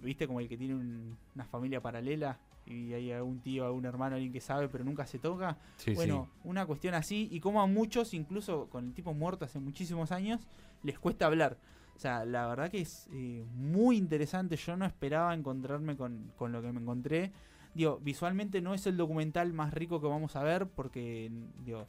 viste 0.00 0.26
como 0.26 0.40
el 0.40 0.48
que 0.48 0.56
tiene 0.56 0.74
un- 0.74 1.18
una 1.34 1.44
familia 1.44 1.80
paralela 1.82 2.38
y 2.64 2.92
hay 2.94 3.10
algún 3.12 3.40
tío, 3.40 3.66
algún 3.66 3.84
hermano, 3.84 4.14
alguien 4.14 4.32
que 4.32 4.40
sabe, 4.40 4.68
pero 4.68 4.82
nunca 4.84 5.04
se 5.06 5.18
toca. 5.18 5.58
Sí, 5.76 5.92
Bueno, 5.94 6.28
una 6.44 6.64
cuestión 6.64 6.94
así, 6.94 7.28
y 7.30 7.40
como 7.40 7.60
a 7.60 7.66
muchos, 7.66 8.14
incluso 8.14 8.68
con 8.70 8.86
el 8.86 8.94
tipo 8.94 9.12
muerto 9.12 9.44
hace 9.44 9.58
muchísimos 9.58 10.10
años, 10.12 10.40
les 10.82 10.98
cuesta 10.98 11.26
hablar. 11.26 11.58
Sea, 12.02 12.24
la 12.24 12.46
verdad 12.48 12.70
que 12.70 12.80
es 12.80 13.08
eh, 13.12 13.44
muy 13.54 13.96
interesante. 13.96 14.56
Yo 14.56 14.76
no 14.76 14.84
esperaba 14.84 15.34
encontrarme 15.34 15.96
con, 15.96 16.32
con 16.36 16.52
lo 16.52 16.60
que 16.60 16.72
me 16.72 16.80
encontré. 16.80 17.32
Digo, 17.74 17.98
visualmente 18.02 18.60
no 18.60 18.74
es 18.74 18.86
el 18.86 18.96
documental 18.96 19.52
más 19.52 19.72
rico 19.72 20.00
que 20.00 20.06
vamos 20.06 20.36
a 20.36 20.42
ver, 20.42 20.66
porque, 20.66 21.30
digo, 21.64 21.86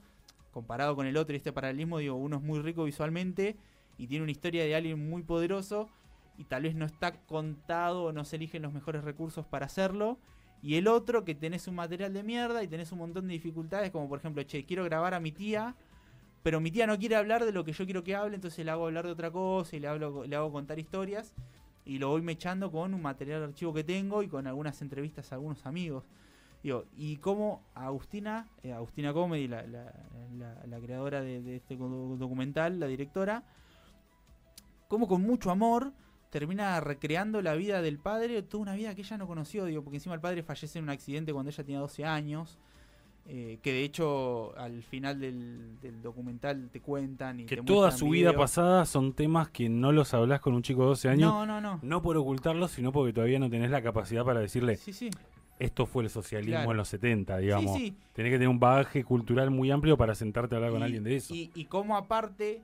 comparado 0.52 0.96
con 0.96 1.08
el 1.08 1.18
otro 1.18 1.34
y 1.34 1.38
este 1.38 1.52
paralelismo, 1.52 1.98
digo, 1.98 2.16
uno 2.16 2.38
es 2.38 2.44
muy 2.44 2.60
rico 2.60 2.86
visualmente 2.86 3.58
y 3.98 4.08
tiene 4.08 4.24
una 4.24 4.32
historia 4.32 4.64
de 4.64 4.76
alguien 4.76 5.10
muy 5.10 5.24
poderoso 5.24 5.90
y 6.38 6.46
tal 6.46 6.64
vez 6.64 6.76
no 6.76 6.86
está 6.86 7.14
contado 7.26 8.06
o 8.06 8.12
no 8.12 8.24
se 8.24 8.38
eligen 8.38 8.62
los 8.62 8.74
mejores 8.74 9.04
recursos 9.04 9.46
para 9.46 9.66
hacerlo. 9.66 10.18
Y 10.62 10.76
el 10.76 10.88
otro 10.88 11.26
que 11.26 11.36
tenés 11.36 11.68
un 11.68 11.76
material 11.76 12.14
de 12.14 12.24
mierda 12.24 12.64
y 12.64 12.68
tenés 12.68 12.92
un 12.94 13.00
montón 13.00 13.28
de 13.28 13.34
dificultades, 13.34 13.92
como 13.92 14.08
por 14.08 14.20
ejemplo, 14.20 14.42
che, 14.44 14.64
quiero 14.66 14.86
grabar 14.86 15.14
a 15.14 15.20
mi 15.20 15.32
tía, 15.32 15.76
pero 16.44 16.60
mi 16.60 16.72
tía 16.72 16.86
no 16.86 17.00
quiere 17.00 17.16
hablar 17.16 17.46
de 17.46 17.54
lo 17.54 17.64
que 17.64 17.72
yo 17.72 17.86
quiero 17.86 18.04
que 18.04 18.16
hable, 18.16 18.36
entonces 18.36 18.64
le 18.64 18.70
hago 18.70 18.86
hablar 18.86 19.06
de 19.06 19.12
otra 19.12 19.32
cosa 19.32 19.76
y 19.76 19.80
le, 19.80 19.88
hablo, 19.88 20.26
le 20.26 20.36
hago 20.36 20.52
contar 20.52 20.78
historias 20.78 21.34
y 21.86 21.98
lo 21.98 22.10
voy 22.10 22.22
mechando 22.22 22.72
con 22.72 22.94
un 22.94 23.02
material 23.02 23.40
de 23.40 23.46
archivo 23.48 23.74
que 23.74 23.84
tengo 23.84 24.24
y 24.24 24.28
con 24.28 24.46
algunas 24.46 24.82
entrevistas 24.82 25.32
a 25.32 25.36
algunos 25.36 25.66
amigos. 25.66 26.04
Digo, 26.62 26.86
y 26.96 27.18
como 27.18 27.64
Agustina, 27.74 28.48
eh, 28.62 28.72
Agustina 28.72 29.12
Comedy, 29.12 29.48
la, 29.48 29.64
la, 29.64 29.94
la, 30.66 30.80
creadora 30.80 31.22
de, 31.22 31.42
de, 31.42 31.58
este 31.58 31.76
documental, 31.76 32.80
la 32.80 32.88
directora, 32.88 33.44
como 34.88 35.08
con 35.08 35.22
mucho 35.22 35.52
amor 35.52 35.92
termina 36.30 36.80
recreando 36.80 37.42
la 37.42 37.54
vida 37.54 37.82
del 37.82 38.00
padre, 38.00 38.42
toda 38.44 38.64
una 38.64 38.74
vida 38.76 38.96
que 38.96 39.02
ella 39.02 39.18
no 39.18 39.28
conoció, 39.28 39.66
digo, 39.66 39.84
porque 39.84 39.98
encima 39.98 40.16
el 40.16 40.22
padre 40.22 40.42
fallece 40.42 40.80
en 40.80 40.86
un 40.86 40.90
accidente 40.90 41.32
cuando 41.32 41.52
ella 41.52 41.64
tenía 41.64 41.80
12 41.80 42.06
años. 42.06 42.58
Eh, 43.26 43.60
que 43.62 43.72
de 43.72 43.84
hecho 43.86 44.54
al 44.58 44.84
final 44.84 45.18
del, 45.18 45.78
documental 46.02 46.70
te 46.70 46.82
cuentan 46.82 47.40
y 47.40 47.46
que 47.46 47.56
toda 47.56 47.92
su 47.92 48.10
vida 48.10 48.34
pasada 48.34 48.86
son 48.86 49.14
temas 49.14 49.48
que 49.48 49.70
no 49.70 49.94
los 49.94 50.14
hablas 50.14 50.42
con 50.42 50.54
un 50.54 50.62
chico 50.62 50.82
de 50.82 50.88
12 50.88 51.10
años 51.10 51.32
no 51.32 51.46
no 51.46 51.62
no. 51.62 51.80
no 51.82 52.02
por 52.02 52.18
ocultarlos 52.18 52.72
sino 52.72 52.92
porque 52.92 53.14
todavía 53.14 53.40
no 53.40 53.50
tenés 53.50 53.72
la 53.72 53.82
capacidad 53.82 54.26
para 54.26 54.42
decirle 54.42 54.76
sí, 54.76 54.92
sí. 54.92 55.10
esto 55.58 55.86
fue 55.86 56.04
el 56.04 56.10
socialismo 56.10 56.72
en 56.72 56.76
los 56.76 56.90
70 56.90 57.38
digamos. 57.38 57.78
sí, 57.78 57.96
tenés 58.12 58.32
que 58.32 58.36
tener 58.36 58.50
un 58.50 58.60
bagaje 58.60 59.06
cultural 59.06 59.52
muy 59.52 59.72
amplio 59.72 59.96
para 59.96 60.16
sentarte 60.16 60.56
a 60.56 60.58
hablar 60.58 60.72
con 60.74 60.84
alguien 60.84 61.06
de 61.06 61.16
eso. 61.16 61.34
y, 61.34 61.50
y 61.56 61.64
cómo 61.64 61.96
aparte 61.96 62.62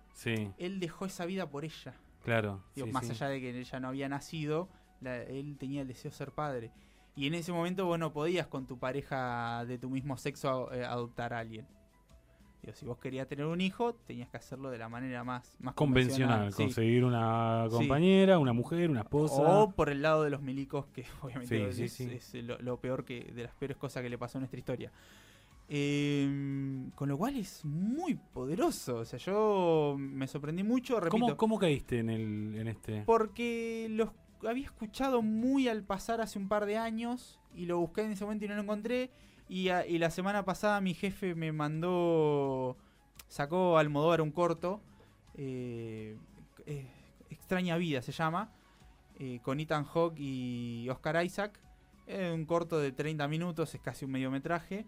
él 0.58 0.82
dejó 0.82 1.06
esa 1.06 1.26
vida 1.26 1.50
por 1.50 1.64
ella. 1.64 1.94
Claro. 2.26 2.62
Más 2.92 3.10
allá 3.10 3.30
de 3.30 3.40
que 3.40 3.58
ella 3.58 3.80
no 3.80 3.88
había 3.88 4.10
nacido 4.10 4.68
él 5.02 5.58
tenía 5.58 5.82
el 5.82 5.88
deseo 5.88 6.12
de 6.12 6.18
ser 6.18 6.32
padre 6.32 6.72
y 7.20 7.28
en 7.28 7.34
ese 7.34 7.52
momento 7.52 7.86
vos 7.86 8.00
no 8.00 8.14
podías 8.14 8.48
con 8.48 8.66
tu 8.66 8.80
pareja 8.80 9.66
de 9.66 9.78
tu 9.78 9.90
mismo 9.90 10.16
sexo 10.16 10.72
eh, 10.72 10.86
adoptar 10.86 11.34
a 11.34 11.40
alguien. 11.40 11.68
Digo, 12.62 12.74
si 12.74 12.86
vos 12.86 12.98
querías 12.98 13.28
tener 13.28 13.46
un 13.46 13.60
hijo, 13.60 13.94
tenías 13.94 14.30
que 14.30 14.38
hacerlo 14.38 14.70
de 14.70 14.78
la 14.78 14.88
manera 14.88 15.26
más, 15.26 15.54
más 15.60 15.74
convencional. 15.74 16.54
Conseguir 16.54 17.04
una 17.04 17.68
compañera, 17.70 18.40
una 18.40 18.54
mujer, 18.54 18.90
una 18.90 19.02
esposa. 19.02 19.42
O 19.42 19.72
por 19.72 19.90
el 19.90 20.02
lado 20.02 20.24
de 20.24 20.30
los 20.30 20.42
milicos, 20.42 20.86
que 20.94 21.04
obviamente 21.22 21.68
es, 21.68 22.34
lo, 22.62 22.80
peor 22.80 23.04
que, 23.04 23.34
de 23.36 23.44
las 23.44 23.54
peores 23.54 23.76
cosas 23.76 24.02
que 24.02 24.10
le 24.10 24.18
pasó 24.18 24.38
a 24.38 24.40
nuestra 24.40 24.58
historia. 24.58 24.90
Em, 25.68 26.90
con 26.92 27.10
lo 27.10 27.18
cual 27.18 27.36
es 27.36 27.66
muy 27.66 28.16
poderoso. 28.16 29.00
O 29.00 29.06
sea, 29.06 29.20
yo 29.20 29.98
me 30.00 30.26
sorprendí 30.26 30.64
mucho. 30.64 31.02
Repito, 31.02 31.20
¿Cómo, 31.20 31.36
¿Cómo, 31.36 31.60
caíste 31.60 32.00
en, 32.00 32.10
el, 32.10 32.56
en 32.56 32.68
este? 32.70 33.04
Porque 33.06 33.88
los 33.90 34.10
había 34.48 34.66
escuchado 34.66 35.22
muy 35.22 35.68
al 35.68 35.84
pasar 35.84 36.22
hace 36.22 36.40
un 36.40 36.48
par 36.48 36.66
de 36.66 36.78
años 36.78 37.40
y 37.54 37.66
lo 37.66 37.80
busqué 37.80 38.02
en 38.02 38.12
ese 38.12 38.24
momento 38.24 38.46
y 38.46 38.48
no 38.48 38.56
lo 38.56 38.62
encontré. 38.62 39.12
Y, 39.48 39.70
la 39.70 40.12
semana 40.12 40.46
pasada 40.46 40.80
mi 40.80 40.94
jefe 40.94 41.34
me 41.34 41.52
mandó, 41.52 42.78
sacó 43.28 43.80
Almodóvar 43.80 44.22
un 44.22 44.32
corto, 44.32 44.80
eh, 45.36 46.16
eh, 46.68 46.88
Extraña 47.32 47.76
Vida 47.78 48.04
se 48.04 48.12
llama, 48.12 48.52
eh, 49.18 49.40
con 49.42 49.60
Ethan 49.60 49.86
Hawke 49.86 50.20
y 50.20 50.88
Oscar 50.90 51.24
Isaac. 51.26 51.60
Un 52.34 52.46
corto 52.46 52.80
de 52.80 52.92
30 52.92 53.28
minutos, 53.28 53.76
es 53.76 53.82
casi 53.82 54.06
un 54.06 54.12
mediometraje. 54.12 54.88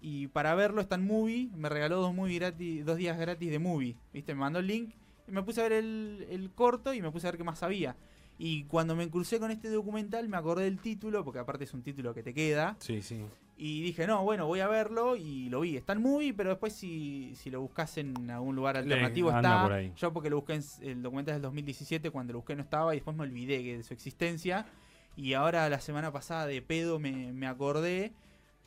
Y 0.00 0.28
para 0.28 0.54
verlo 0.54 0.80
está 0.80 0.94
en 0.94 1.06
Movie, 1.06 1.50
me 1.54 1.68
regaló 1.68 1.96
dos, 1.96 2.14
movie 2.14 2.38
gratis, 2.38 2.86
dos 2.86 2.96
días 2.96 3.18
gratis 3.18 3.50
de 3.50 3.58
Movie. 3.58 3.96
¿Viste? 4.14 4.34
Me 4.34 4.40
mandó 4.40 4.60
el 4.60 4.66
link 4.66 4.94
y 5.28 5.30
me 5.30 5.42
puse 5.42 5.60
a 5.60 5.64
ver 5.64 5.72
el, 5.72 6.26
el 6.30 6.50
corto 6.52 6.94
y 6.94 7.02
me 7.02 7.10
puse 7.10 7.26
a 7.26 7.32
ver 7.32 7.38
qué 7.38 7.44
más 7.44 7.58
sabía. 7.58 7.96
Y 8.38 8.64
cuando 8.64 8.96
me 8.96 9.08
crucé 9.08 9.38
con 9.38 9.50
este 9.50 9.68
documental 9.68 10.28
me 10.28 10.36
acordé 10.36 10.64
del 10.64 10.78
título, 10.78 11.24
porque 11.24 11.38
aparte 11.38 11.64
es 11.64 11.74
un 11.74 11.82
título 11.82 12.14
que 12.14 12.22
te 12.22 12.34
queda. 12.34 12.76
Sí, 12.80 13.00
sí. 13.02 13.24
Y 13.56 13.82
dije, 13.82 14.08
no, 14.08 14.24
bueno, 14.24 14.46
voy 14.46 14.60
a 14.60 14.66
verlo 14.66 15.14
y 15.14 15.48
lo 15.48 15.60
vi. 15.60 15.76
Está 15.76 15.92
en 15.92 16.02
movie, 16.02 16.34
pero 16.34 16.50
después 16.50 16.72
si, 16.72 17.32
si 17.36 17.50
lo 17.50 17.60
buscas 17.60 17.96
en 17.98 18.28
algún 18.30 18.56
lugar 18.56 18.76
alternativo 18.76 19.30
está. 19.30 19.80
Yo 19.94 20.12
porque 20.12 20.28
lo 20.28 20.36
busqué 20.36 20.54
en 20.54 20.62
el 20.82 21.02
documental 21.02 21.34
del 21.36 21.42
2017, 21.42 22.10
cuando 22.10 22.32
lo 22.32 22.40
busqué 22.40 22.56
no 22.56 22.62
estaba 22.62 22.94
y 22.94 22.98
después 22.98 23.16
me 23.16 23.22
olvidé 23.22 23.62
de 23.62 23.82
su 23.84 23.94
existencia. 23.94 24.66
Y 25.16 25.34
ahora 25.34 25.68
la 25.68 25.80
semana 25.80 26.10
pasada 26.10 26.46
de 26.46 26.60
pedo 26.62 26.98
me, 26.98 27.32
me 27.32 27.46
acordé. 27.46 28.12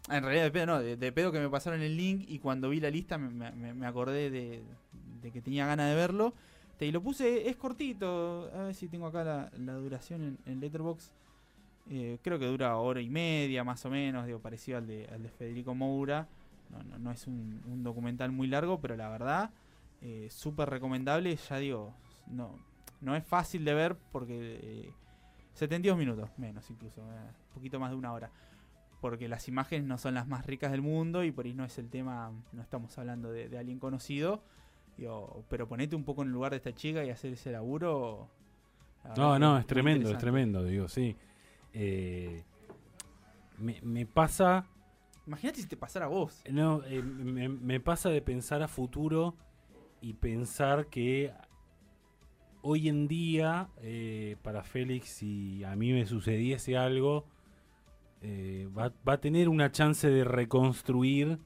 En 0.09 0.23
realidad 0.23 0.45
de 0.45 0.51
pedo 0.51 0.65
no, 0.67 0.81
de, 0.81 1.11
pedo 1.11 1.33
que 1.33 1.39
me 1.39 1.49
pasaron 1.49 1.81
el 1.81 1.97
link 1.97 2.23
y 2.25 2.39
cuando 2.39 2.69
vi 2.69 2.79
la 2.79 2.89
lista 2.89 3.17
me, 3.17 3.51
me, 3.51 3.73
me 3.73 3.85
acordé 3.85 4.29
de, 4.29 4.63
de 5.21 5.31
que 5.31 5.41
tenía 5.41 5.67
ganas 5.67 5.89
de 5.89 5.95
verlo. 5.95 6.33
Y 6.79 6.91
lo 6.91 7.01
puse, 7.01 7.49
es 7.49 7.55
cortito, 7.55 8.51
a 8.53 8.65
ver 8.65 8.75
si 8.75 8.87
tengo 8.87 9.07
acá 9.07 9.23
la, 9.57 9.73
duración 9.73 10.37
en, 10.45 10.59
Letterbox. 10.59 11.11
Eh, 11.89 12.19
creo 12.21 12.37
que 12.37 12.45
dura 12.45 12.77
hora 12.77 13.01
y 13.01 13.09
media 13.09 13.63
más 13.63 13.83
o 13.85 13.89
menos, 13.89 14.27
digo, 14.27 14.39
parecido 14.39 14.77
al 14.77 14.85
de, 14.85 15.07
al 15.07 15.23
de 15.23 15.29
Federico 15.29 15.73
Moura. 15.73 16.27
No, 16.69 16.99
no, 16.99 17.11
es 17.11 17.25
un, 17.25 17.81
documental 17.83 18.31
muy 18.31 18.47
largo, 18.47 18.79
pero 18.79 18.95
la 18.95 19.09
verdad, 19.09 19.51
eh, 20.01 20.27
súper 20.29 20.69
recomendable. 20.69 21.35
Ya 21.35 21.57
digo, 21.57 21.95
no, 22.27 22.59
no 23.01 23.15
es 23.15 23.23
fácil 23.23 23.65
de 23.65 23.73
ver 23.73 23.97
porque 24.11 24.91
72 25.53 25.95
eh, 25.95 25.97
minutos, 25.97 26.29
menos 26.37 26.69
incluso, 26.69 27.01
un 27.01 27.53
poquito 27.55 27.79
más 27.79 27.89
de 27.89 27.95
una 27.95 28.13
hora. 28.13 28.29
Porque 29.01 29.27
las 29.27 29.47
imágenes 29.47 29.87
no 29.87 29.97
son 29.97 30.13
las 30.13 30.27
más 30.27 30.45
ricas 30.45 30.71
del 30.71 30.81
mundo 30.83 31.23
y 31.23 31.31
por 31.31 31.45
ahí 31.45 31.53
no 31.53 31.65
es 31.65 31.77
el 31.79 31.89
tema, 31.89 32.31
no 32.51 32.61
estamos 32.61 32.95
hablando 32.99 33.31
de 33.31 33.57
alguien 33.57 33.79
conocido 33.79 34.43
pero 35.49 35.67
ponete 35.67 35.95
un 35.95 36.03
poco 36.03 36.21
en 36.23 36.29
el 36.29 36.33
lugar 36.33 36.51
de 36.51 36.57
esta 36.57 36.73
chica 36.73 37.03
y 37.03 37.09
hacer 37.09 37.33
ese 37.33 37.51
laburo. 37.51 38.29
No, 39.15 39.39
no, 39.39 39.57
es 39.57 39.65
tremendo, 39.65 40.11
es 40.11 40.17
tremendo, 40.17 40.63
digo, 40.63 40.87
sí. 40.87 41.15
Eh, 41.73 42.43
me, 43.57 44.05
pasa. 44.05 44.65
Imagínate 45.25 45.61
si 45.61 45.67
te 45.67 45.77
pasara 45.77 46.05
a 46.05 46.09
vos. 46.09 46.41
No, 46.49 46.83
eh, 46.85 47.01
me, 47.01 47.79
pasa 47.79 48.09
de 48.09 48.21
pensar 48.21 48.61
a 48.63 48.67
futuro 48.67 49.35
y 50.01 50.13
pensar 50.13 50.87
que 50.87 51.31
hoy 52.61 52.89
en 52.89 53.07
día, 53.07 53.69
eh, 53.81 54.35
para 54.41 54.63
Félix, 54.63 55.09
si 55.09 55.63
a 55.63 55.75
mí 55.75 55.93
me 55.93 56.05
sucediese 56.05 56.77
algo, 56.77 57.25
va, 58.75 58.91
va, 59.07 59.13
a 59.13 59.21
tener 59.21 59.47
una 59.47 59.71
chance 59.71 60.09
de 60.09 60.23
reconstruir 60.23 61.39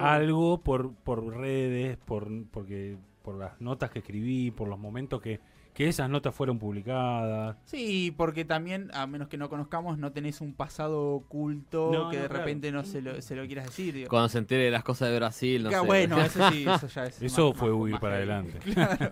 algo 0.00 0.62
por, 0.62 0.94
por 0.94 1.36
redes, 1.36 1.96
por, 1.98 2.28
porque, 2.50 2.96
por 3.22 3.36
las 3.36 3.60
notas 3.60 3.90
que 3.90 4.00
escribí, 4.00 4.50
por 4.50 4.68
los 4.68 4.78
momentos 4.78 5.20
que, 5.20 5.40
que 5.78 5.88
esas 5.88 6.10
notas 6.10 6.34
fueron 6.34 6.58
publicadas. 6.58 7.56
Sí, 7.64 8.12
porque 8.16 8.44
también, 8.44 8.90
a 8.94 9.06
menos 9.06 9.28
que 9.28 9.36
no 9.36 9.48
conozcamos, 9.48 9.96
no 9.96 10.10
tenés 10.10 10.40
un 10.40 10.52
pasado 10.52 11.14
oculto 11.14 12.08
que 12.10 12.18
de 12.18 12.28
repente 12.28 12.72
no 12.72 12.84
se 12.84 13.00
lo, 13.00 13.22
se 13.22 13.36
lo 13.36 13.46
quieras 13.46 13.66
decir. 13.66 14.08
Cuando 14.08 14.28
se 14.28 14.38
entere 14.38 14.64
de 14.64 14.70
las 14.70 14.82
cosas 14.82 15.10
de 15.10 15.16
Brasil, 15.16 15.62
no 15.62 15.70
sé. 15.70 15.80
Bueno, 15.80 16.20
eso 16.20 16.50
sí, 16.50 16.64
eso 16.68 16.88
ya 16.88 17.04
es. 17.04 17.22
Eso 17.22 17.52
fue 17.52 17.72
huir 17.72 17.98
para 18.00 18.16
adelante. 18.16 18.58
Claro. 18.74 19.10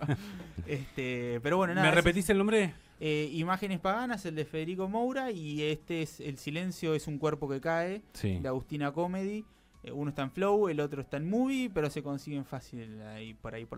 este, 0.65 1.39
pero 1.41 1.57
bueno, 1.57 1.73
nada. 1.73 1.89
¿Me 1.89 1.95
repetís 1.95 2.29
el 2.29 2.37
nombre? 2.37 2.73
Eh, 2.99 3.29
Imágenes 3.33 3.79
Paganas, 3.79 4.25
el 4.25 4.35
de 4.35 4.43
Federico 4.43 4.89
Moura, 4.89 5.31
y 5.31 5.61
este 5.61 6.01
es 6.01 6.19
El 6.19 6.37
Silencio 6.37 6.95
es 6.95 7.07
un 7.07 7.17
cuerpo 7.19 7.47
que 7.47 7.61
cae, 7.61 8.01
de 8.21 8.47
Agustina 8.47 8.91
Comedy. 8.91 9.45
Uno 9.91 10.09
está 10.09 10.23
en 10.23 10.31
Flow, 10.31 10.69
el 10.69 10.79
otro 10.79 11.01
está 11.01 11.17
en 11.17 11.29
Movie, 11.29 11.69
pero 11.69 11.89
se 11.89 12.01
consiguen 12.01 12.45
fácil 12.45 13.01
ahí 13.01 13.33
por 13.33 13.53
ahí 13.53 13.65
por 13.65 13.75